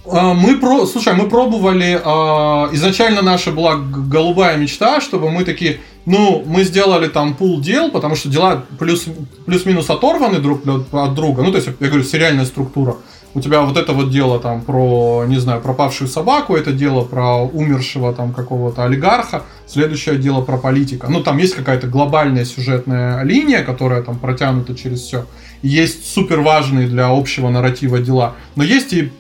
[0.06, 2.00] А, мы про, слушай, мы пробовали.
[2.04, 7.92] А, изначально наша была голубая мечта, чтобы мы такие ну, мы сделали там пул дел,
[7.92, 9.06] потому что дела плюс,
[9.46, 11.44] плюс-минус оторваны друг от друга.
[11.44, 12.98] Ну, то есть, я говорю, сериальная структура.
[13.34, 17.38] У тебя вот это вот дело там про, не знаю, пропавшую собаку, это дело про
[17.38, 21.08] умершего там какого-то олигарха, следующее дело про политика.
[21.08, 25.26] Ну, там есть какая-то глобальная сюжетная линия, которая там протянута через все.
[25.62, 28.36] Есть супер важные для общего нарратива дела.
[28.56, 29.14] Но есть и,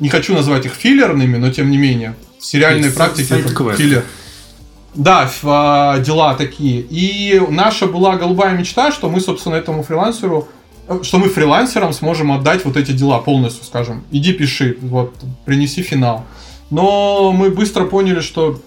[0.00, 4.04] не хочу назвать их филлерными, но тем не менее, в сериальной практике это филлер.
[4.94, 6.80] Да, а, дела такие.
[6.80, 10.48] И наша была голубая мечта, что мы, собственно, этому фрилансеру,
[10.88, 14.04] э, что мы фрилансерам сможем отдать вот эти дела полностью, скажем.
[14.10, 16.24] Иди пиши, вот, принеси финал.
[16.70, 18.58] Но мы быстро поняли, что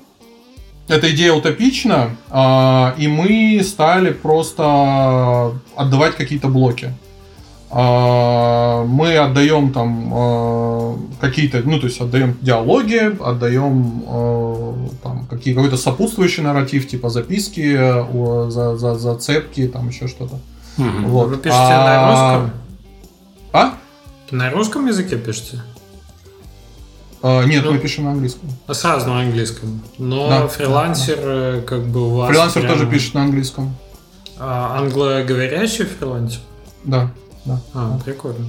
[0.88, 6.94] эта идея утопична, а, и мы стали просто отдавать какие-то блоки.
[7.72, 15.54] А, мы отдаем там а, какие-то, ну, то есть отдаем диалоги, отдаем а, там какие,
[15.54, 17.78] какой-то сопутствующий нарратив, типа записки,
[18.50, 20.40] за, за, зацепки, там еще что-то.
[20.78, 21.08] Угу.
[21.08, 21.30] Вот.
[21.30, 21.86] Вы пишете а...
[21.86, 22.60] на русском?
[23.54, 23.74] А?
[24.32, 25.62] На русском языке пишете?
[27.22, 28.50] А, нет, ну, мы пишем на английском.
[28.72, 29.82] Сразу на английском.
[30.00, 31.62] Но да, фрилансер да, да.
[31.62, 32.30] как бы у вас.
[32.30, 32.76] Фрилансер прямо...
[32.76, 33.76] тоже пишет на английском.
[34.40, 36.40] А, англоговорящий фрилансер?
[36.84, 37.12] Да
[37.46, 37.62] да.
[37.74, 38.46] А, прикольно.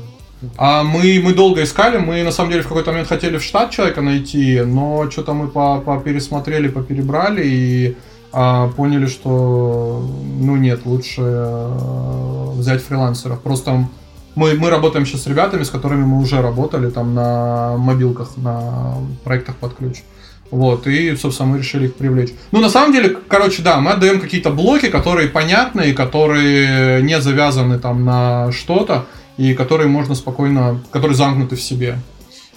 [0.56, 3.70] А мы, мы долго искали, мы на самом деле в какой-то момент хотели в штат
[3.70, 7.96] человека найти, но что-то мы по, по пересмотрели, поперебрали и
[8.32, 13.40] а, поняли, что ну нет, лучше а, взять фрилансеров.
[13.40, 13.86] Просто
[14.34, 18.94] мы, мы работаем сейчас с ребятами, с которыми мы уже работали там на мобилках, на
[19.24, 20.02] проектах под ключ.
[20.50, 22.30] Вот, и, собственно, мы решили их привлечь.
[22.50, 27.78] Ну, на самом деле, короче, да, мы отдаем какие-то блоки, которые понятные, которые не завязаны
[27.78, 31.98] там на что-то, и которые можно спокойно, которые замкнуты в себе.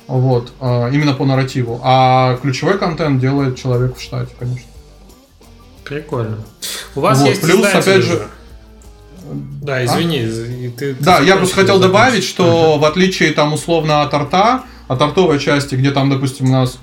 [0.08, 1.80] Вот, а, именно по нарративу.
[1.84, 4.68] А ключевой контент делает человек в штате, конечно.
[5.86, 6.38] Прикольно.
[6.96, 8.28] У вас вот, есть плюс, опять же,
[9.62, 10.26] да, извини.
[10.26, 10.78] А?
[10.78, 12.80] Ты, да, ты я просто хотел добавить, что uh-huh.
[12.80, 16.80] в отличие там условно от арта, от артовой части, где там, допустим, у нас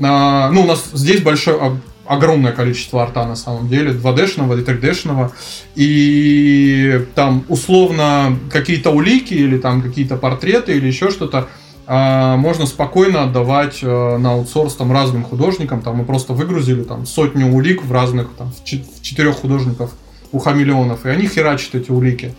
[0.00, 5.32] а, ну, у нас здесь большое, огромное количество арта на самом деле, 2D-шного и 3D-шного,
[5.74, 11.48] и там условно какие-то улики или там какие-то портреты или еще что-то
[11.86, 17.06] а, можно спокойно отдавать а, на аутсорс там разным художникам, там мы просто выгрузили там
[17.06, 19.92] сотню улик в разных, там в четырех художников
[20.32, 22.34] у хамелеонов, и они херачат эти улики.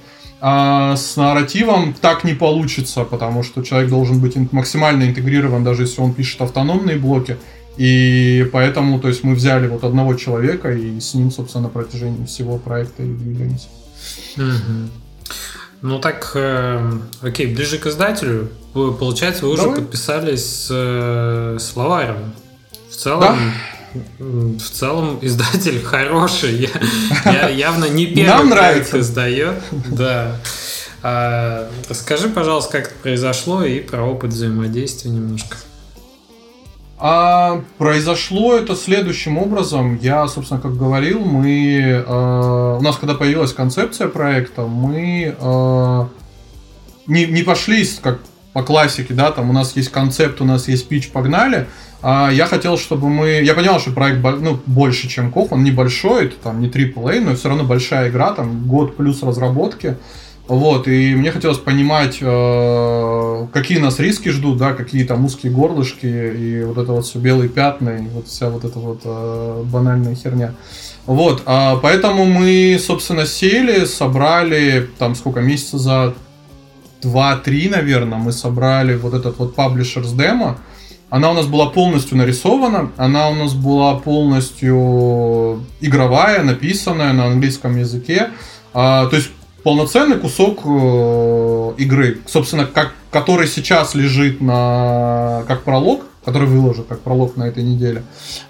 [0.45, 6.01] А с нарративом так не получится, потому что человек должен быть максимально интегрирован, даже если
[6.01, 7.37] он пишет автономные блоки.
[7.77, 12.25] И поэтому, то есть мы взяли вот одного человека и с ним, собственно, на протяжении
[12.25, 13.69] всего проекта и двигаемся.
[14.35, 14.89] Угу.
[15.81, 16.91] Ну так, э,
[17.21, 18.49] окей, ближе к издателю.
[18.73, 19.71] Получается, вы Давай.
[19.71, 22.33] уже подписались с э, словарем.
[22.89, 23.37] В целом, да?
[24.19, 26.69] В целом издатель хороший.
[27.25, 28.99] Я, я явно не первый Нам нравится.
[28.99, 29.61] издает.
[29.91, 30.37] Да.
[31.01, 35.57] А, расскажи, пожалуйста, как это произошло и про опыт взаимодействия немножко.
[36.97, 39.99] А произошло это следующим образом.
[40.01, 46.05] Я, собственно, как говорил, мы э, у нас, когда появилась концепция проекта, мы э,
[47.07, 48.21] не, не пошли как
[48.53, 51.67] по классике, да, там у нас есть концепт, у нас есть пич, погнали.
[52.06, 53.41] А я хотел, чтобы мы...
[53.43, 57.34] Я понял, что проект ну, больше, чем Кох, он небольшой, это там не AAA, но
[57.34, 59.95] все равно большая игра, там год плюс разработки.
[60.49, 66.06] Вот, и мне хотелось понимать, э, какие нас риски ждут, да, какие там узкие горлышки,
[66.06, 70.16] и вот это вот все белые пятна, и вот вся вот эта вот э, банальная
[70.16, 70.54] херня.
[71.06, 76.14] Вот, а поэтому мы, собственно, сели, собрали, там, сколько, месяца за
[77.01, 80.60] 2-3, наверное, мы собрали вот этот вот Publishers демо,
[81.14, 87.78] она у нас была полностью нарисована, она у нас была полностью игровая, написанная на английском
[87.78, 88.32] языке.
[88.74, 89.30] А, то есть
[89.61, 97.01] полноценный кусок э, игры, собственно, как, который сейчас лежит на как пролог, который выложит как
[97.01, 98.01] пролог на этой неделе.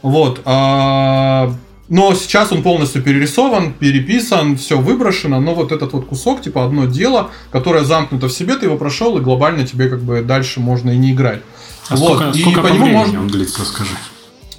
[0.01, 0.39] Вот.
[0.45, 1.53] А,
[1.89, 6.85] но сейчас он полностью перерисован, переписан, все выброшено, но вот этот вот кусок, типа одно
[6.85, 10.91] дело, которое замкнуто в себе, ты его прошел, и глобально тебе как бы дальше можно
[10.91, 11.41] и не играть.
[11.89, 12.17] А вот.
[12.17, 13.21] сколько, сколько и по, по нему можно...
[13.21, 13.91] он длится, расскажи.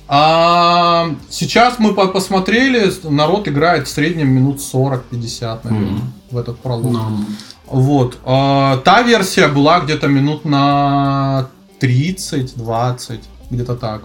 [0.06, 6.00] А, сейчас мы посмотрели, народ играет в среднем минут 40-50, наверное, mm-hmm.
[6.30, 6.92] в этот пролог.
[6.92, 7.24] No.
[7.66, 8.18] Вот.
[8.24, 11.48] А, та версия была где-то минут на
[11.80, 13.20] 30-20,
[13.50, 14.02] где-то так.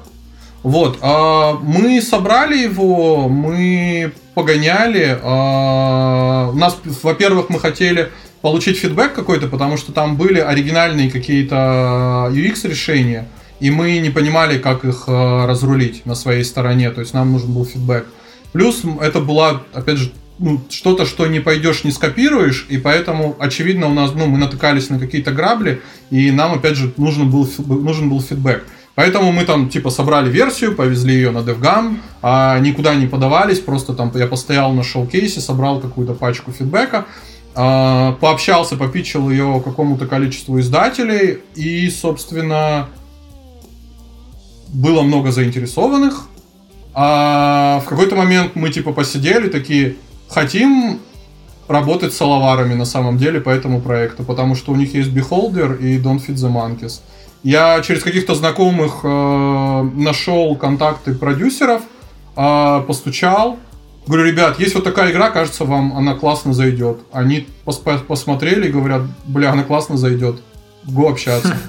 [0.63, 0.97] Вот.
[1.01, 5.19] А, мы собрали его, мы погоняли.
[5.21, 8.09] А, у нас, во-первых, мы хотели
[8.41, 13.27] получить фидбэк какой-то, потому что там были оригинальные какие-то UX решения,
[13.59, 17.53] и мы не понимали, как их э, разрулить на своей стороне, то есть нам нужен
[17.53, 18.05] был фидбэк.
[18.53, 23.87] Плюс это была, опять же, ну, что-то, что не пойдешь, не скопируешь, и поэтому, очевидно,
[23.87, 28.09] у нас, ну, мы натыкались на какие-то грабли, и нам, опять же, нужен был, нужен
[28.09, 28.63] был фидбэк.
[28.95, 33.93] Поэтому мы там, типа, собрали версию, повезли ее на DevGam, а никуда не подавались, просто
[33.93, 37.05] там я постоял на шоу-кейсе, собрал какую-то пачку фидбэка,
[37.53, 42.89] пообщался, попичил ее какому-то количеству издателей, и, собственно,
[44.69, 46.27] было много заинтересованных.
[46.93, 49.95] А в какой-то момент мы, типа, посидели, такие,
[50.29, 50.99] хотим
[51.67, 55.79] работать с алаварами на самом деле по этому проекту, потому что у них есть Beholder
[55.79, 57.01] и Don't Feed the Monkeys.
[57.43, 61.83] Я через каких-то знакомых э, нашел контакты продюсеров,
[62.35, 63.57] э, постучал,
[64.09, 66.99] говорю, ребят, есть вот такая игра, кажется, вам она классно зайдет.
[67.11, 70.41] Они пос посмотрели и говорят, бля, она классно зайдет,
[70.83, 71.55] го общаться.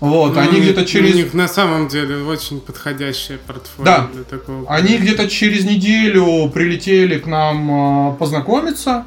[0.00, 1.12] Вот, ну, они где-то через...
[1.12, 4.08] У них на самом деле очень подходящее портфолио да.
[4.14, 4.64] для такого.
[4.72, 9.06] Они где-то через неделю прилетели к нам э, познакомиться,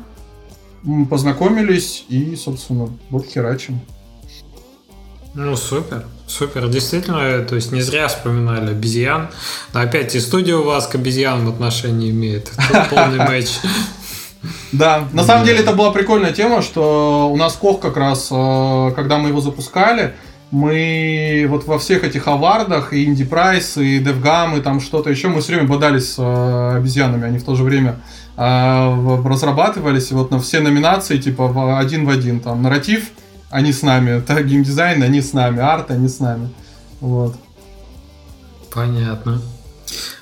[1.10, 3.80] познакомились и, собственно, вот херачим.
[5.34, 6.68] Ну, супер, супер.
[6.68, 9.30] Действительно, то есть не зря вспоминали обезьян.
[9.74, 12.52] Но опять и студия у вас к обезьянам отношения имеет.
[12.52, 13.60] Тут полный матч.
[14.74, 18.92] Да, на самом деле это была прикольная тема, что у нас Koch как раз, э,
[18.96, 20.16] когда мы его запускали,
[20.50, 25.30] мы вот во всех этих авардах, и Indie Prize, и DevGAMM, и там что-то еще,
[25.30, 28.00] мы все время бодались с э, обезьянами, они в то же время
[28.36, 33.12] э, разрабатывались, и вот на все номинации, типа, один в один, там, нарратив,
[33.52, 36.50] они с нами, это геймдизайн, они с нами, арт, они с нами,
[37.00, 37.36] вот.
[38.74, 39.42] Понятно.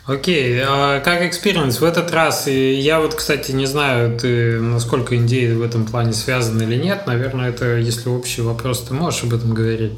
[0.08, 2.48] Окей, а как experience в этот раз?
[2.48, 7.06] Я вот, кстати, не знаю, ты насколько NDA в этом плане связаны или нет.
[7.06, 9.92] Наверное, это, если общий вопрос, ты можешь об этом говорить.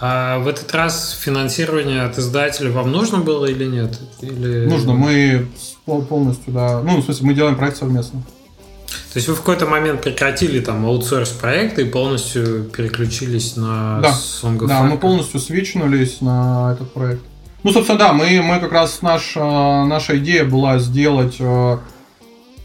[0.00, 3.96] А в этот раз финансирование от издателя вам нужно было или нет?
[4.20, 4.66] Или...
[4.66, 4.94] Нужно.
[4.94, 5.46] Мы
[5.86, 6.80] полностью, да.
[6.82, 8.24] Ну, в смысле, мы делаем проект совместно.
[9.14, 14.08] То есть вы в какой-то момент прекратили там аутсорс проекты и полностью переключились на да.
[14.08, 17.22] Song of Да, мы полностью свичнулись на этот проект.
[17.62, 21.78] Ну, собственно, да, мы, мы как раз наш, э, наша идея была сделать э,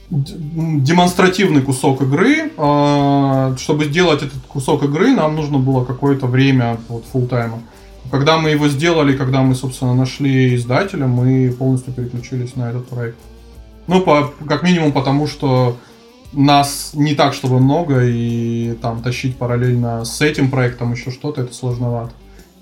[0.10, 2.52] демонстративный кусок игры.
[2.58, 7.60] Э, чтобы сделать этот кусок игры, нам нужно было какое-то время вот, full тайма
[8.10, 13.20] Когда мы его сделали, когда мы, собственно, нашли издателя, мы полностью переключились на этот проект.
[13.86, 15.78] Ну, по, как минимум потому, что
[16.34, 21.54] нас не так, чтобы много, и там тащить параллельно с этим проектом еще что-то, это
[21.54, 22.12] сложновато.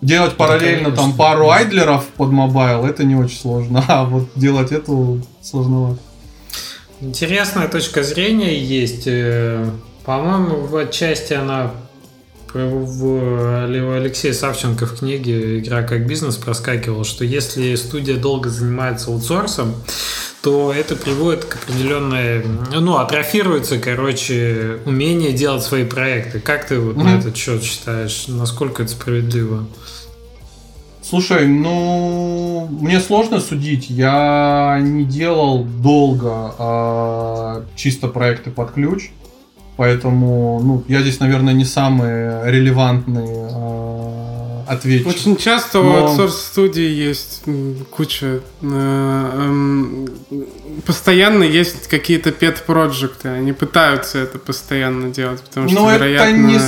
[0.02, 5.20] Делать параллельно там пару айдлеров под mobile, это не очень сложно, а вот делать это
[5.42, 6.00] сложновато.
[7.02, 9.04] Интересная точка зрения есть.
[9.06, 9.70] Э,
[10.06, 11.72] по-моему, в отчасти она
[12.54, 19.76] в Алексея Савченко в книге «Игра как бизнес» проскакивала, что если студия долго занимается аутсорсом,
[20.48, 22.42] то это приводит к определенной,
[22.72, 26.40] ну, атрофируется, короче, умение делать свои проекты.
[26.40, 27.04] Как ты вот mm-hmm.
[27.04, 28.30] на этот счет считаешь?
[28.30, 29.68] Насколько это справедливо?
[31.02, 33.90] Слушай, ну, мне сложно судить.
[33.90, 39.10] Я не делал долго а, чисто проекты под ключ.
[39.76, 44.17] Поэтому, ну, я здесь, наверное, не самый релевантный э,
[44.68, 45.08] ответчик.
[45.08, 45.90] Очень часто Но...
[45.90, 47.44] у аутсорс-студии есть
[47.92, 48.42] куча...
[48.62, 49.48] Э,
[50.32, 50.42] э,
[50.86, 53.30] постоянно есть какие-то пет-проекты.
[53.30, 56.30] Они пытаются это постоянно делать, потому что, Но вероятно...
[56.30, 56.60] это не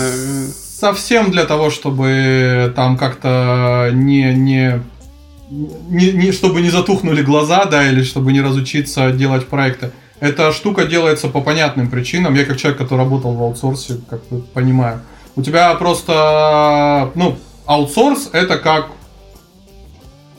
[0.80, 4.34] совсем для того, чтобы там как-то не...
[4.34, 4.82] не
[5.52, 9.92] не, не, чтобы не затухнули глаза, да, или чтобы не разучиться делать проекты.
[10.20, 12.36] Эта штука делается по понятным причинам.
[12.36, 15.02] Я как человек, который работал в аутсорсе, как бы понимаю.
[15.36, 17.38] У тебя просто, ну,
[17.70, 18.88] аутсорс это как,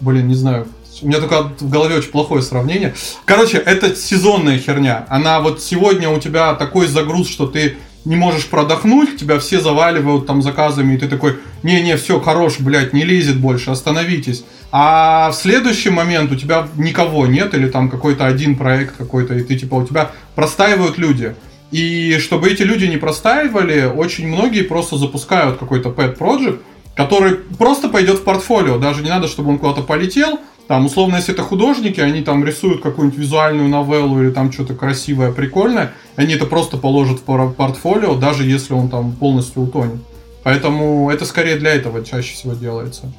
[0.01, 0.67] блин, не знаю,
[1.01, 2.93] у меня только в голове очень плохое сравнение.
[3.25, 5.07] Короче, это сезонная херня.
[5.09, 10.27] Она вот сегодня у тебя такой загруз, что ты не можешь продохнуть, тебя все заваливают
[10.27, 14.45] там заказами, и ты такой, не-не, все, хорош, блядь, не лезет больше, остановитесь.
[14.73, 19.45] А в следующий момент у тебя никого нет, или там какой-то один проект какой-то, и
[19.45, 21.37] ты типа, у тебя простаивают люди.
[21.71, 26.61] И чтобы эти люди не простаивали, очень многие просто запускают какой-то pet project,
[26.95, 28.79] который просто пойдет в портфолио.
[28.79, 32.81] Даже не надо, чтобы он куда-то полетел, там, условно, если это художники, они там рисуют
[32.81, 38.45] какую-нибудь визуальную новеллу или там что-то красивое, прикольное, они это просто положат в портфолио, даже
[38.45, 40.01] если он там полностью утонет.
[40.45, 43.13] Поэтому это скорее для этого чаще всего делается.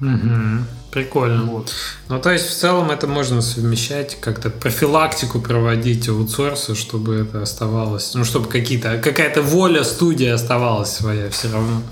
[0.00, 0.64] Угу.
[0.94, 1.42] Прикольно.
[1.42, 1.72] Вот.
[2.08, 8.14] Ну, то есть, в целом это можно совмещать, как-то профилактику проводить аутсорса, чтобы это оставалось,
[8.14, 11.82] ну, чтобы какие-то, какая-то воля студии оставалась своя все равно.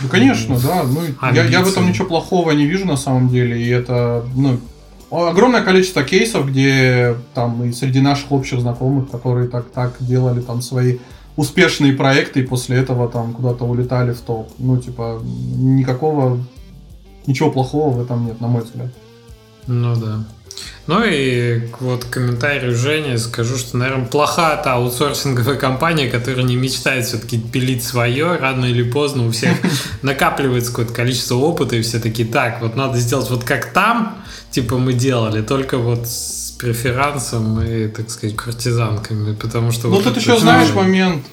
[0.00, 0.84] Ну, конечно, да.
[0.84, 1.00] Ну,
[1.32, 4.60] я, я в этом ничего плохого не вижу на самом деле, и это, ну,
[5.10, 10.62] огромное количество кейсов, где там и среди наших общих знакомых, которые так, так делали там
[10.62, 10.98] свои
[11.34, 14.52] успешные проекты и после этого там куда-то улетали в топ.
[14.58, 16.38] Ну, типа, никакого,
[17.26, 18.88] ничего плохого в этом нет, на мой взгляд.
[19.66, 20.24] Ну да.
[20.86, 27.06] Ну и вот комментарий Жени скажу, что, наверное, плоха та аутсорсинговая компания, которая не мечтает
[27.06, 29.56] все-таки пилить свое, рано или поздно у всех
[30.02, 34.76] накапливается какое-то количество опыта, и все таки так, вот надо сделать вот как там, типа
[34.76, 39.88] мы делали, только вот с преферансом и, так сказать, куртизанками, потому что...
[39.88, 41.24] Ну, вот тут еще, знаешь, момент,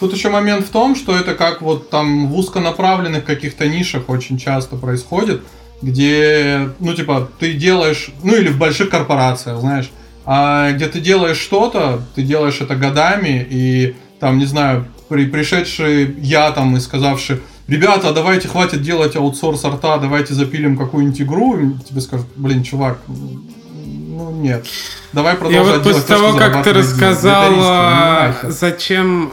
[0.00, 4.38] Тут еще момент в том, что это как вот там в узконаправленных каких-то нишах очень
[4.38, 5.42] часто происходит
[5.82, 9.90] где, ну, типа, ты делаешь, ну, или в больших корпорациях, знаешь,
[10.26, 16.14] а где ты делаешь что-то, ты делаешь это годами, и там, не знаю, при, пришедший
[16.20, 22.00] я там и сказавший, ребята, давайте хватит делать аутсорс арта, давайте запилим какую-нибудь игру, тебе
[22.00, 24.66] скажут, блин, чувак, ну нет,
[25.12, 29.32] давай продолжать Я вот после того, как ты рассказал, а, зачем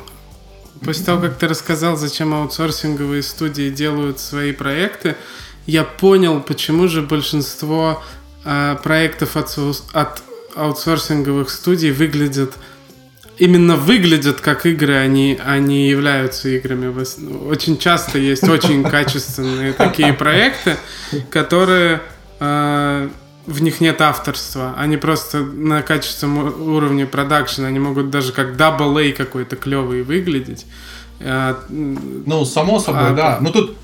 [0.83, 5.15] После того, как ты рассказал, зачем аутсорсинговые студии делают свои проекты,
[5.65, 8.03] я понял, почему же большинство
[8.45, 9.57] э, проектов от,
[9.93, 10.23] от
[10.55, 12.53] аутсорсинговых студий выглядят
[13.37, 16.87] именно выглядят как игры, они, они являются играми.
[17.47, 20.77] Очень часто есть очень качественные такие проекты,
[21.29, 22.01] которые
[22.39, 23.09] э,
[23.47, 24.75] в них нет авторства.
[24.77, 30.65] Они просто на качественном уровне продакшена, они могут даже как Double A какой-то клевый выглядеть.
[31.19, 33.37] Э, ну, само собой, а, да.
[33.41, 33.75] Но тут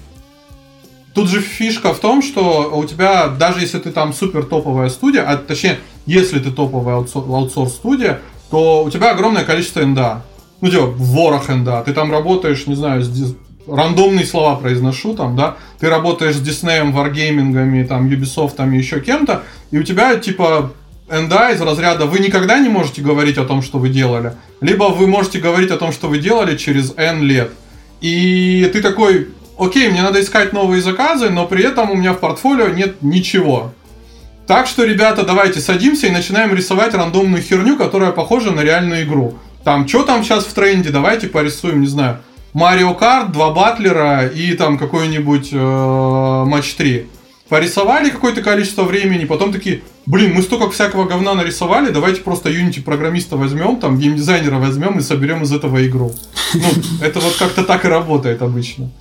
[1.14, 5.22] Тут же фишка в том, что у тебя, даже если ты там супер топовая студия,
[5.22, 10.24] а точнее, если ты топовая аутсорс студия, то у тебя огромное количество энда.
[10.62, 11.84] Ну, типа, ворох энда.
[11.86, 13.36] Ты там работаешь, не знаю, с
[13.68, 19.44] рандомные слова произношу там, да, ты работаешь с Disney, Wargaming, там, Ubisoft, там, еще кем-то,
[19.72, 20.74] и у тебя, типа,
[21.10, 25.08] энда из разряда вы никогда не можете говорить о том, что вы делали, либо вы
[25.08, 27.52] можете говорить о том, что вы делали через N лет.
[28.02, 32.20] И ты такой, окей, мне надо искать новые заказы, но при этом у меня в
[32.20, 33.74] портфолио нет ничего.
[34.46, 39.36] Так что, ребята, давайте садимся и начинаем рисовать рандомную херню, которая похожа на реальную игру.
[39.64, 42.20] Там, что там сейчас в тренде, давайте порисуем, не знаю,
[42.54, 47.08] Марио Карт, два батлера и там какой-нибудь э, матч 3.
[47.50, 52.82] Порисовали какое-то количество времени, потом такие, блин, мы столько всякого говна нарисовали, давайте просто Unity
[52.82, 56.14] программиста возьмем, там геймдизайнера возьмем и соберем из этого игру.
[56.54, 56.68] Ну,
[57.02, 58.92] это вот как-то так и работает обычно.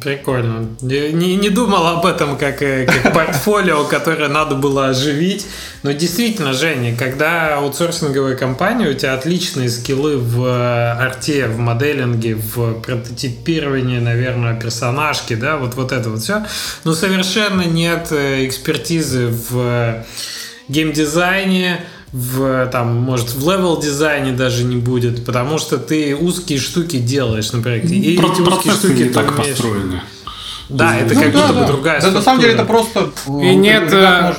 [0.00, 0.70] Прикольно.
[0.80, 5.46] Не, не думал об этом как, э, как портфолио, которое надо было оживить.
[5.82, 12.36] Но действительно, Женя, когда аутсорсинговая компания, у тебя отличные скиллы в э, арте, в моделинге,
[12.36, 16.46] в прототипировании, наверное, персонажки, да, вот, вот это вот все.
[16.84, 20.06] Но совершенно нет э, экспертизы в
[20.68, 26.98] геймдизайне, в там, может, в level дизайне даже не будет, потому что ты узкие штуки
[26.98, 27.94] делаешь на проекте.
[27.96, 29.56] И Про- эти узкие штуки не так умеешь...
[29.56, 30.02] построены.
[30.68, 31.60] Да, это ну, как да, будто да.
[31.60, 33.12] бы другая да, На самом деле это просто...
[33.28, 33.92] И нет...
[33.92, 34.34] Э,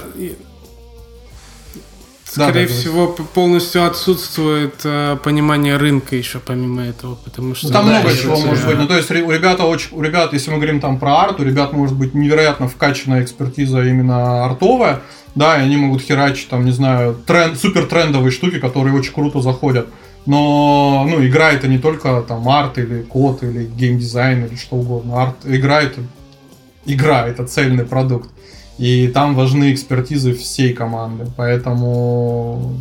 [2.43, 3.23] скорее да, всего, да.
[3.33, 7.67] полностью отсутствует э, понимание рынка еще помимо этого, потому что...
[7.67, 8.77] Ну, там да, много чего может быть.
[8.77, 11.43] Ну, то есть у ребят очень, у ребят, если мы говорим там про арт, у
[11.43, 15.01] ребят может быть невероятно вкачанная экспертиза именно артовая,
[15.35, 19.41] да, и они могут херачить, там, не знаю, тренд, супер трендовые штуки, которые очень круто
[19.41, 19.87] заходят.
[20.25, 25.21] Но, ну, игра это не только там арт или код или геймдизайн или что угодно.
[25.21, 26.01] Арт, игра это
[26.87, 28.29] игра, это цельный продукт.
[28.77, 31.25] И там важны экспертизы всей команды.
[31.35, 32.75] Поэтому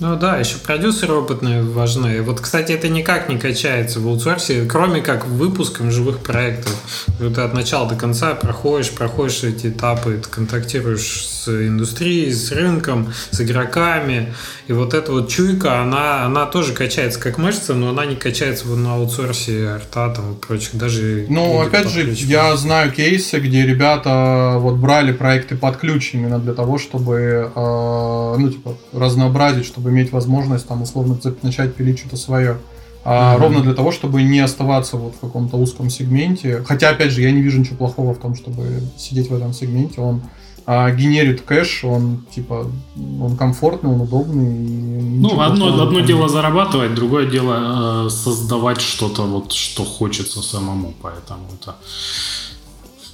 [0.00, 2.22] ну да, еще продюсеры опытные важны.
[2.22, 6.74] Вот, кстати, это никак не качается в аутсорсе, кроме как выпуском живых проектов.
[7.18, 13.12] Ты от начала до конца проходишь, проходишь эти этапы, ты контактируешь с индустрией, с рынком,
[13.30, 14.32] с игроками.
[14.68, 18.66] И вот эта вот чуйка, она, она тоже качается как мышца, но она не качается
[18.68, 21.26] на аутсорсе арта там и прочих, даже...
[21.28, 26.54] Ну, опять же, я знаю кейсы, где ребята вот брали проекты под ключ именно для
[26.54, 32.58] того, чтобы, э, ну, типа, разнообразить, чтобы иметь возможность там условно начать пилить что-то свое.
[33.02, 33.40] А, mm-hmm.
[33.40, 36.62] Ровно для того, чтобы не оставаться вот в каком-то узком сегменте.
[36.66, 40.00] Хотя, опять же, я не вижу ничего плохого в том, чтобы сидеть в этом сегменте.
[40.00, 40.22] Он
[40.66, 45.18] а, генерит кэш, он типа он комфортный, он удобный.
[45.18, 51.42] ну, одно, одно дело зарабатывать, другое дело э, создавать что-то, вот, что хочется самому, поэтому
[51.60, 51.76] это.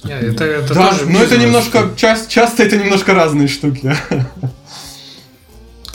[0.03, 3.91] это, это да, но это немножко, часто, часто это немножко разные штуки.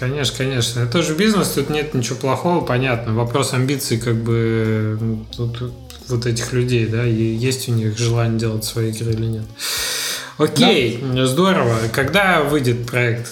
[0.02, 0.80] Конечно, конечно.
[0.80, 3.14] Это тоже бизнес, тут нет ничего плохого, понятно.
[3.14, 4.98] Вопрос амбиций, как бы,
[5.36, 5.72] тут,
[6.08, 9.44] вот этих людей, да, и есть у них желание делать свои игры или нет.
[10.38, 11.24] Окей, да.
[11.26, 11.76] здорово.
[11.92, 13.30] Когда выйдет проект?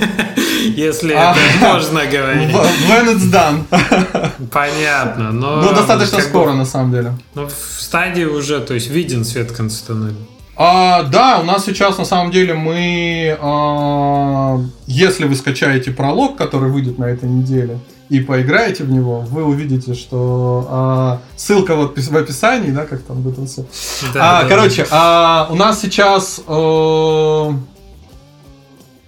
[0.74, 2.50] Если а, это можно говорить.
[2.50, 4.48] When it's done.
[4.50, 5.62] Понятно, но...
[5.62, 7.16] Ну, достаточно скоро, на самом деле.
[7.36, 10.16] Ну, в стадии уже, то есть, виден свет конца тоннеля.
[10.54, 16.70] А, да, у нас сейчас на самом деле мы, а, если вы скачаете пролог, который
[16.70, 17.78] выйдет на этой неделе,
[18.10, 23.26] и поиграете в него, вы увидите, что а, ссылка вот в описании, да, как там
[23.26, 23.64] это все.
[24.12, 24.88] Да, а, да, короче, да.
[24.90, 27.54] А, у нас сейчас а,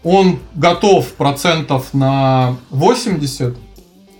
[0.03, 3.55] он готов процентов на 80,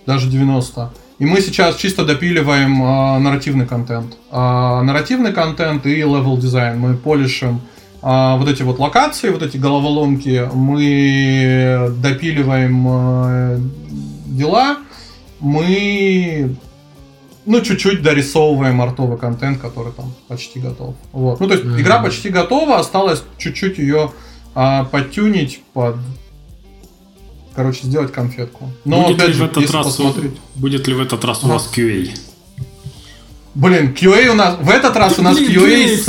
[0.05, 0.91] даже 90.
[1.17, 4.17] И мы сейчас чисто допиливаем э, нарративный контент.
[4.31, 6.77] Э, нарративный контент и level design.
[6.79, 7.61] Мы полишим
[8.01, 10.49] э, вот эти вот локации, вот эти головоломки.
[10.53, 13.59] Мы допиливаем э,
[14.27, 14.77] дела.
[15.39, 16.55] Мы
[17.45, 20.95] ну, чуть-чуть дорисовываем артовый контент, который там почти готов.
[21.11, 21.39] Вот.
[21.39, 21.81] Ну, то есть mm-hmm.
[21.81, 24.11] игра почти готова, осталось чуть-чуть ее
[24.55, 25.97] а, подтюнить под
[27.55, 28.69] короче, сделать конфетку.
[28.83, 30.31] Но будет опять ли же, в этот раз посмотреть...
[30.55, 32.09] будет ли в этот раз у нас QA?
[33.55, 36.05] Блин, QA у нас в этот раз у нас QA с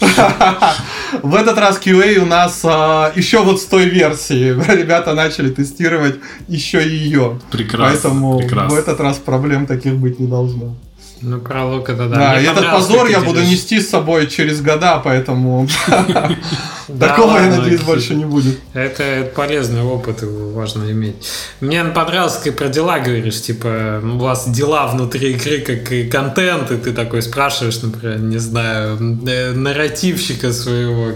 [1.22, 4.54] в этот раз QA у нас а, еще вот с той версии.
[4.76, 6.16] Ребята начали тестировать
[6.48, 7.38] еще и ее.
[7.50, 7.90] Прекрасно.
[7.90, 10.74] Поэтому в этот раз проблем таких быть не должно.
[11.22, 12.16] Ну, пролог это да.
[12.16, 15.68] Да, и этот позор я буду нести с собой через года, поэтому
[16.98, 18.58] такого, я надеюсь, больше не будет.
[18.72, 21.16] Это полезный опыт, его важно иметь.
[21.60, 26.70] Мне понравилось, как про дела говоришь, типа, у вас дела внутри игры, как и контент,
[26.70, 31.12] и ты такой спрашиваешь, например, не знаю, э, нарративщика своего,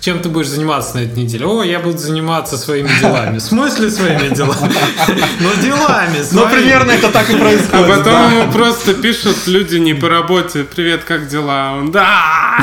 [0.00, 1.46] чем ты будешь заниматься на этой неделе?
[1.46, 3.38] О, я буду заниматься своими делами.
[3.38, 4.56] В смысле своими делами?
[5.40, 7.72] Ну, делами Ну, примерно это так и происходит.
[7.72, 10.64] А потом просто пишут люди не по работе.
[10.64, 11.74] Привет, как дела?
[11.78, 12.58] Он, да!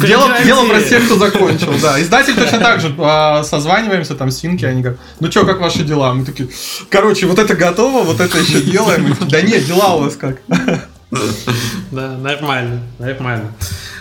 [0.00, 2.00] Дело, дело про тех, кто закончил, да.
[2.00, 2.92] Издатель точно так же.
[2.98, 6.12] А, созваниваемся, там, синки, они говорят, ну что, как ваши дела?
[6.12, 6.48] Мы такие,
[6.90, 9.16] короче, вот это готово, вот это еще делаем.
[9.30, 10.38] Да нет, дела у вас как?
[11.92, 13.52] Да, нормально, нормально.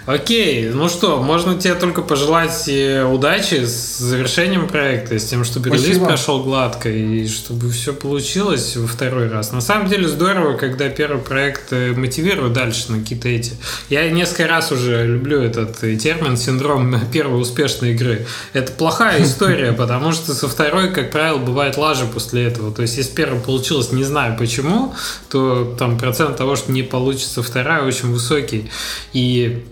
[0.06, 5.69] Окей, ну что, можно тебе только пожелать э, удачи с завершением проекта, с тем, чтобы
[5.69, 5.88] Спасибо.
[5.88, 9.52] релиз прошел гладко и чтобы все получилось во второй раз.
[9.52, 13.53] На самом деле здорово, когда первый проект э, мотивирует дальше на какие-то эти.
[13.90, 18.27] Я несколько раз уже люблю этот э, термин синдром первой успешной игры.
[18.53, 22.72] Это плохая история, потому что со второй, как правило, бывает лажа после этого.
[22.72, 24.94] То есть, если первая получилось, не знаю почему,
[25.32, 28.69] то там процент того, что не получится вторая, очень высокий.
[29.11, 29.65] И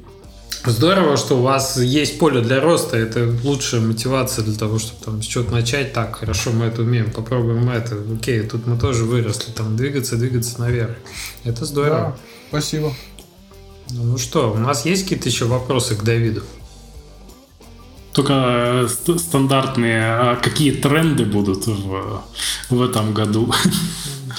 [0.65, 2.95] Здорово, что у вас есть поле для роста.
[2.95, 5.91] Это лучшая мотивация для того, чтобы там с чего-то начать.
[5.91, 7.97] Так, хорошо, мы это умеем, попробуем это.
[8.15, 10.95] Окей, тут мы тоже выросли, там двигаться, двигаться наверх.
[11.43, 11.95] Это здорово.
[11.95, 12.17] Да,
[12.47, 12.93] спасибо.
[13.91, 16.43] Ну что, у нас есть какие-то еще вопросы к Давиду?
[18.13, 22.23] Только э, стандартные, а какие тренды будут в,
[22.69, 23.51] в этом году?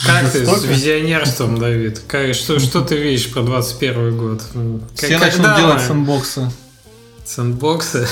[0.07, 2.01] Как ты с визионерством, Давид?
[2.07, 4.43] Как, что, что ты видишь про 21 год?
[4.95, 6.51] Все начнут делать сэндбоксы.
[7.25, 8.07] Сэндбоксы?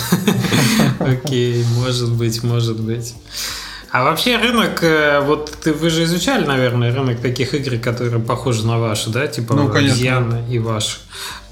[0.99, 3.15] Окей, может быть, может быть.
[3.93, 8.67] А вообще рынок, э, вот ты, вы же изучали, наверное, рынок таких игр, которые похожи
[8.67, 9.27] на ваши, да?
[9.27, 11.01] Типа ну, обезьяны и ваши.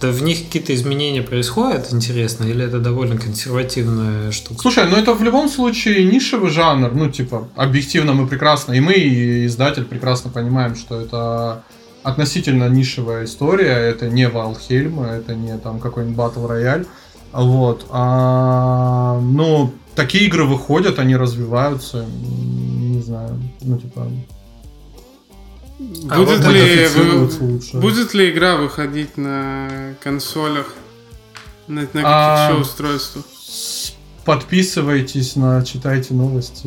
[0.00, 4.62] Да в них какие-то изменения происходят, интересно, или это довольно консервативная штука?
[4.62, 8.94] Слушай, ну это в любом случае нишевый жанр, ну типа, объективно мы прекрасно, и мы,
[8.94, 11.62] и издатель прекрасно понимаем, что это
[12.02, 16.86] относительно нишевая история, это не Валхельм, это не там какой-нибудь Battle Royale,
[17.32, 17.86] вот.
[17.90, 24.10] А, ну, такие игры выходят, они развиваются, не знаю, ну типа.
[26.10, 30.74] А будет, вот ли, вы, будет ли игра выходить на консолях,
[31.68, 33.24] на, на каких а, устройствах?
[34.26, 36.66] Подписывайтесь на, читайте новости.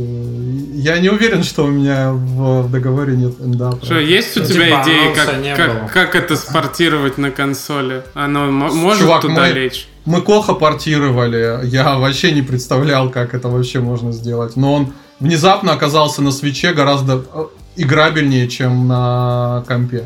[0.74, 3.86] Я не уверен, что у меня в, в договоре нет эндапа.
[3.86, 8.04] Что, есть у тебя типа идеи, как, как, как это спортировать на консоли?
[8.16, 9.88] Оно может Чувак, туда мы, лечь?
[10.06, 11.66] Мы Коха портировали.
[11.66, 14.56] Я вообще не представлял, как это вообще можно сделать.
[14.56, 17.46] Но он внезапно оказался на свече гораздо э,
[17.78, 20.04] играбельнее, чем на компе.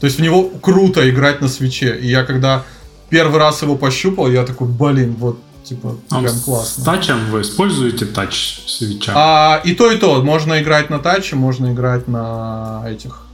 [0.00, 1.96] То есть в него круто играть на свече.
[1.96, 2.64] И я когда
[3.08, 6.82] первый раз его пощупал, я такой, блин, вот типа а прям классно.
[6.82, 9.12] С тачем вы используете тач свеча?
[9.14, 10.22] А, и то, и то.
[10.22, 13.25] Можно играть на таче, можно играть на этих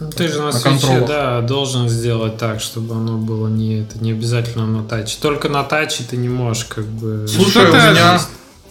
[0.00, 3.98] ну, ты же на, на свече, да, должен сделать так, чтобы оно было не, это
[3.98, 5.18] не обязательно на таче.
[5.20, 7.26] Только на таче ты не можешь как бы...
[7.26, 8.20] Слушай, у меня,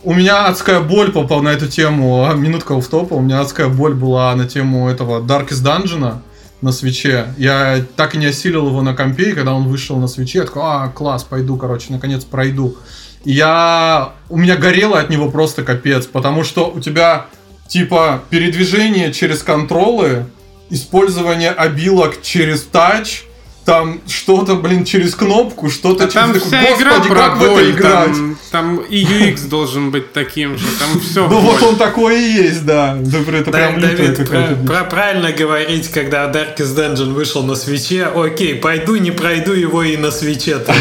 [0.04, 2.34] у меня адская боль попал на эту тему.
[2.36, 3.16] Минутка в топа.
[3.16, 6.22] У меня адская боль была на тему этого Darkest Dungeon.
[6.62, 7.34] на свече.
[7.38, 10.46] Я так и не осилил его на компе, и когда он вышел на свече, я
[10.46, 12.78] такой, а, класс, пойду, короче, наконец пройду.
[13.26, 14.14] И я...
[14.30, 17.26] У меня горело от него просто капец, потому что у тебя,
[17.68, 20.26] типа, передвижение через контролы,
[20.70, 23.24] использование обилок через тач,
[23.66, 26.14] там что-то, блин, через кнопку, что-то а через...
[26.14, 28.06] Там вся Господи, игра про как боль, в это играть?
[28.06, 32.32] Там, там и UX должен быть таким же, там все Ну вот он такой и
[32.44, 32.98] есть, да.
[32.98, 38.06] Это Да, прям Давид, какая-то про- про- правильно говорить, когда Darkest Dungeon вышел на свече,
[38.06, 40.80] окей, пойду, не пройду его и на свече тоже.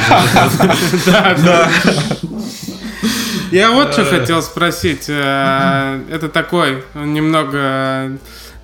[1.07, 1.69] Да.
[3.51, 5.07] Я вот что хотел спросить.
[5.09, 8.17] э, Это такой немного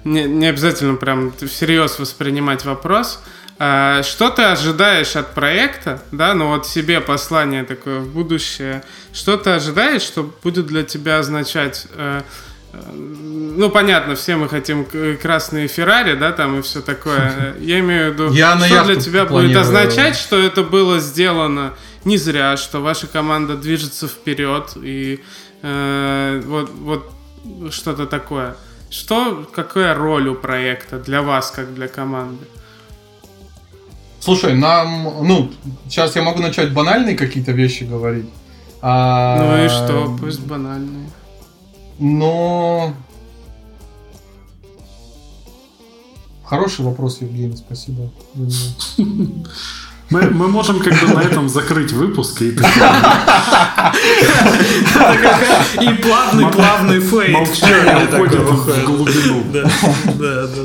[0.04, 3.20] не, не обязательно прям всерьез воспринимать вопрос.
[3.58, 9.36] А, Что ты ожидаешь от проекта, да, ну вот себе послание такое в будущее, что
[9.36, 12.22] ты ожидаешь, что будет для тебя означать, э,
[12.72, 14.86] э, ну понятно, все мы хотим
[15.20, 17.54] красные Феррари, да, там и все такое.
[17.60, 21.74] Я имею в виду, Я что для тебя будет означать, что это было сделано
[22.04, 25.22] не зря, что ваша команда движется вперед и
[25.62, 27.12] э, вот, вот
[27.72, 28.56] что-то такое.
[28.92, 32.44] Что, какая роль у проекта для вас, как для команды?
[34.20, 35.50] Слушай, нам, ну,
[35.88, 38.28] сейчас я могу начать банальные какие-то вещи говорить.
[38.82, 41.08] А, Ну и что, пусть банальные.
[41.98, 42.92] Но...
[46.44, 48.10] Хороший вопрос, Евгений, спасибо.
[50.12, 52.50] Мы, мы можем как бы на этом закрыть выпуск и
[55.80, 55.94] И
[57.00, 57.30] фейк.
[57.32, 58.84] молчание уходит в выходит.
[58.84, 59.44] глубину.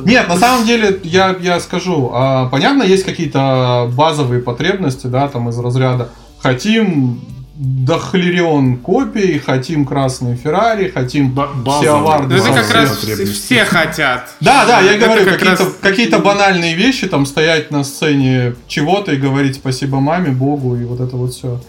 [0.06, 5.50] Нет, на самом деле, я, я скажу, а, понятно, есть какие-то базовые потребности, да, там
[5.50, 6.10] из разряда
[6.42, 7.20] хотим
[7.58, 11.82] дохлерион копий, хотим красные Феррари, хотим базовые.
[11.82, 14.30] Сиавар Ну, это как раз все хотят.
[14.40, 19.12] Да, да, я говорю, как какие-то, раз- какие-то банальные вещи, там стоять на сцене чего-то
[19.12, 21.60] и говорить спасибо маме, Богу и вот это вот все.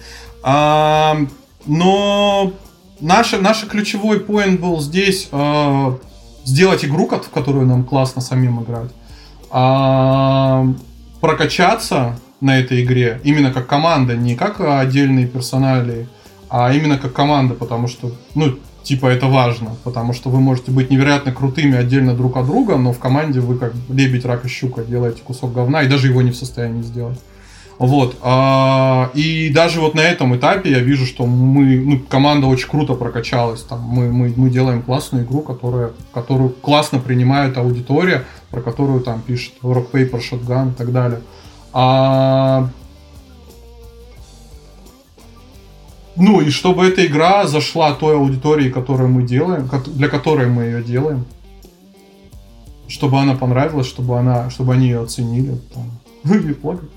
[1.67, 2.53] но
[3.01, 5.99] наш, наш ключевой поинт был здесь а,
[6.45, 8.91] сделать игру, в которую нам классно самим играть.
[9.51, 10.67] А,
[11.21, 16.09] прокачаться на этой игре именно как команда, не как отдельные персонали,
[16.49, 20.91] а именно как команда, потому что, ну, типа это важно, потому что вы можете быть
[20.91, 24.83] невероятно крутыми отдельно друг от друга, но в команде вы как лебедь, рак и щука
[24.83, 27.19] делаете кусок говна и даже его не в состоянии сделать.
[27.79, 28.17] Вот.
[28.23, 32.95] а, и даже вот на этом этапе я вижу, что мы, ну, команда очень круто
[32.95, 33.63] прокачалась.
[33.63, 39.21] Там мы, мы, мы делаем классную игру, которая, которую классно принимает аудитория, про которую там
[39.21, 41.21] пишет Rock Paper, Shotgun и так далее.
[41.73, 42.69] А,
[46.17, 50.83] ну и чтобы эта игра зашла той аудитории, которую мы делаем, для которой мы ее
[50.83, 51.25] делаем,
[52.89, 55.61] чтобы она понравилась, чтобы она, чтобы они ее оценили.
[55.75, 55.91] Там.
[56.47, 56.91] Не плакать.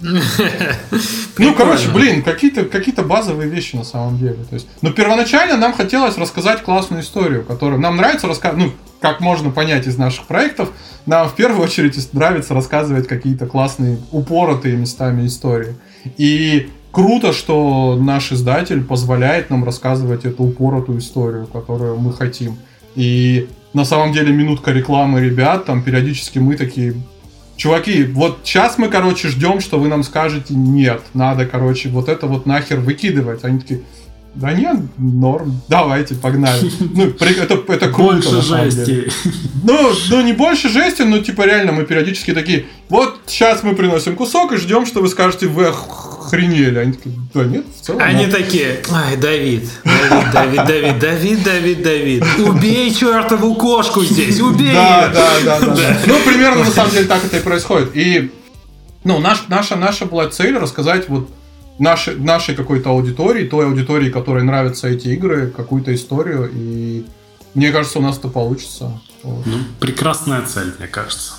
[1.38, 4.38] Ну, короче, блин, какие-то какие базовые вещи на самом деле.
[4.48, 9.20] То есть, но первоначально нам хотелось рассказать классную историю, которую нам нравится рассказывать, ну, как
[9.20, 10.70] можно понять из наших проектов,
[11.06, 15.74] нам в первую очередь нравится рассказывать какие-то классные, упоротые местами истории.
[16.18, 22.58] И круто, что наш издатель позволяет нам рассказывать эту упоротую историю, которую мы хотим.
[22.94, 26.94] И на самом деле минутка рекламы ребят, там периодически мы такие,
[27.60, 32.26] чуваки, вот сейчас мы, короче, ждем, что вы нам скажете нет, надо, короче, вот это
[32.26, 33.44] вот нахер выкидывать.
[33.44, 33.82] Они такие,
[34.34, 36.70] да нет, норм, давайте, погнали.
[36.94, 39.12] Ну, при- это, это круто, Больше жести.
[39.64, 44.14] Ну, ну, не больше жести, но типа реально мы периодически такие, вот сейчас мы приносим
[44.16, 46.78] кусок и ждем, что вы скажете, вы охренели.
[46.78, 48.00] Они такие, да нет, в целом.
[48.02, 48.36] Они да».
[48.38, 55.06] такие, ай, Давид, Давид, Давид, Давид, Давид, Давид, Давид, убей чертову кошку здесь, убей Да,
[55.06, 55.12] ее.
[55.12, 55.96] да, да, да, да.
[56.06, 57.96] Ну, примерно на самом деле так это и происходит.
[57.96, 58.30] И,
[59.02, 61.28] ну, наш, наша, наша была цель рассказать вот
[61.80, 66.50] нашей, нашей какой-то аудитории, той аудитории, которой нравятся эти игры, какую-то историю.
[66.52, 67.04] И
[67.54, 69.00] мне кажется, у нас это получится.
[69.22, 69.44] Вот.
[69.46, 71.32] Ну, прекрасная цель, мне кажется.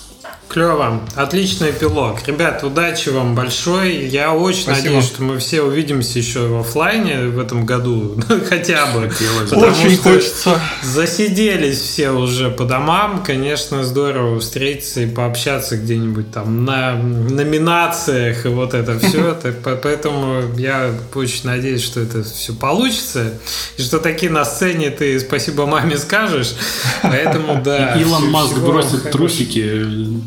[0.52, 2.28] Клево, отличный эпилог.
[2.28, 4.04] Ребят, удачи вам большой.
[4.04, 4.84] Я очень Спасибо.
[4.84, 8.20] надеюсь, что мы все увидимся еще в оффлайне в этом году,
[8.50, 9.06] хотя бы.
[9.06, 10.60] Очень хочется.
[10.82, 13.22] Засиделись все уже по домам.
[13.24, 19.34] Конечно, здорово встретиться и пообщаться где-нибудь там на номинациях и вот это все.
[19.82, 23.32] Поэтому я очень надеюсь, что это все получится.
[23.78, 26.52] И что такие на сцене ты спасибо маме скажешь.
[27.02, 27.94] Поэтому да.
[27.98, 30.20] Илон Маск бросит трусики,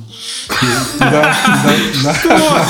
[0.99, 1.35] Да,
[2.03, 2.67] да, да.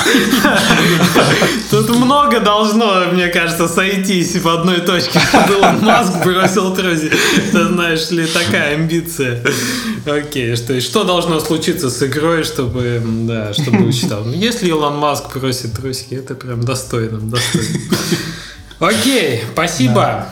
[1.70, 5.20] Тут много должно, мне кажется, сойтись в одной точке,
[5.50, 7.14] Илон Маск бросил тросик.
[7.52, 9.44] Ты знаешь ли, такая амбиция.
[10.06, 14.24] Окей, что, что должно случиться с игрой, чтобы, да, чтобы учитал.
[14.24, 17.80] Ну, если Илон Маск просит трусики, это прям достойно, достойно.
[18.80, 20.28] Окей, спасибо.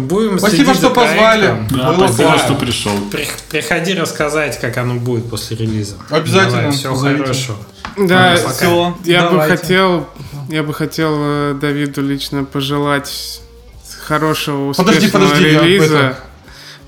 [0.00, 1.66] Будем Спасибо, что позвали.
[1.70, 2.92] Да, Было спасибо, что пришел.
[3.50, 5.96] Приходи рассказать, как оно будет после релиза.
[6.10, 6.62] Обязательно.
[6.62, 7.58] Давай, всего хорошего.
[7.96, 8.96] Да, все.
[9.04, 9.52] Я Давайте.
[9.52, 10.08] бы хотел,
[10.48, 13.40] я бы хотел э, Давиду лично пожелать
[14.04, 16.18] хорошего успешного подожди, подожди, релиза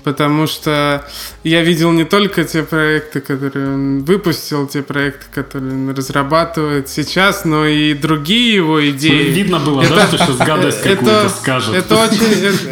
[0.07, 1.05] потому что
[1.43, 7.43] я видел не только те проекты, которые он выпустил, те проекты, которые он разрабатывает сейчас,
[7.43, 9.31] но и другие его идеи.
[9.31, 11.75] Видно было, это, да, что сейчас гадость какую-то скажет.
[11.75, 12.21] Это очень...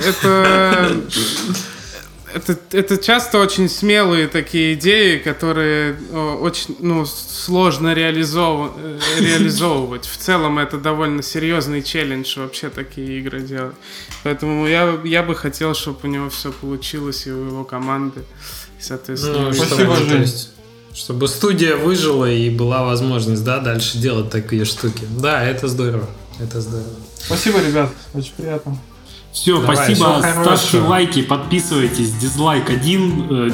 [0.07, 0.95] Это,
[2.36, 8.72] это, это часто очень смелые такие идеи, которые очень ну, сложно реализов...
[8.78, 10.06] Э, реализовывать.
[10.06, 13.76] В целом это довольно серьезный челлендж вообще такие игры делать.
[14.24, 18.20] Поэтому я, я бы хотел, чтобы у него все получилось и у его команды.
[18.80, 20.28] И, соответственно, ну, спасибо, Жень.
[20.94, 25.06] Чтобы студия выжила и была возможность, да, дальше делать такие штуки.
[25.20, 26.10] Да, это здорово.
[26.40, 26.90] Это здорово.
[27.18, 27.91] Спасибо, ребят.
[28.14, 28.78] Очень приятно.
[29.36, 30.24] Все, Давай, спасибо.
[30.41, 32.14] Ставьте лайки, подписывайтесь.
[32.14, 33.52] Дизлайк один, э,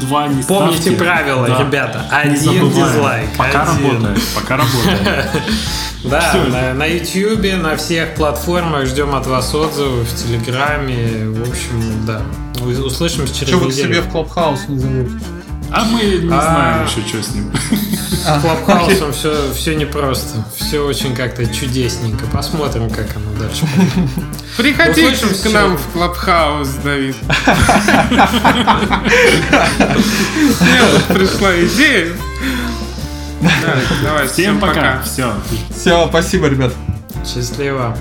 [0.00, 0.96] два не Помните ставьте.
[0.96, 1.58] правила, да.
[1.60, 2.06] ребята.
[2.08, 3.30] Один дизлайк.
[3.36, 3.94] Пока один.
[3.94, 4.22] работает.
[4.34, 5.26] Пока работает.
[6.04, 11.30] Да, на, на YouTube, на всех платформах ждем от вас отзывы в Телеграме.
[11.30, 12.20] В общем, да.
[12.62, 15.12] Услышимся через Что вы к себе в Клабхаус не зовете?
[15.76, 16.40] А мы не а...
[16.40, 17.50] знаем еще, что с ним.
[18.12, 20.44] С Клабхаусом все, все непросто.
[20.56, 22.26] Все очень как-то чудесненько.
[22.26, 23.66] Посмотрим, как оно дальше
[24.56, 27.16] Приходите к нам в Клабхаус, Давид.
[31.08, 32.12] Пришла идея.
[34.04, 35.02] Давай, всем пока.
[35.02, 35.34] Все.
[35.74, 36.72] Все, спасибо, ребят.
[37.26, 37.96] Счастливо.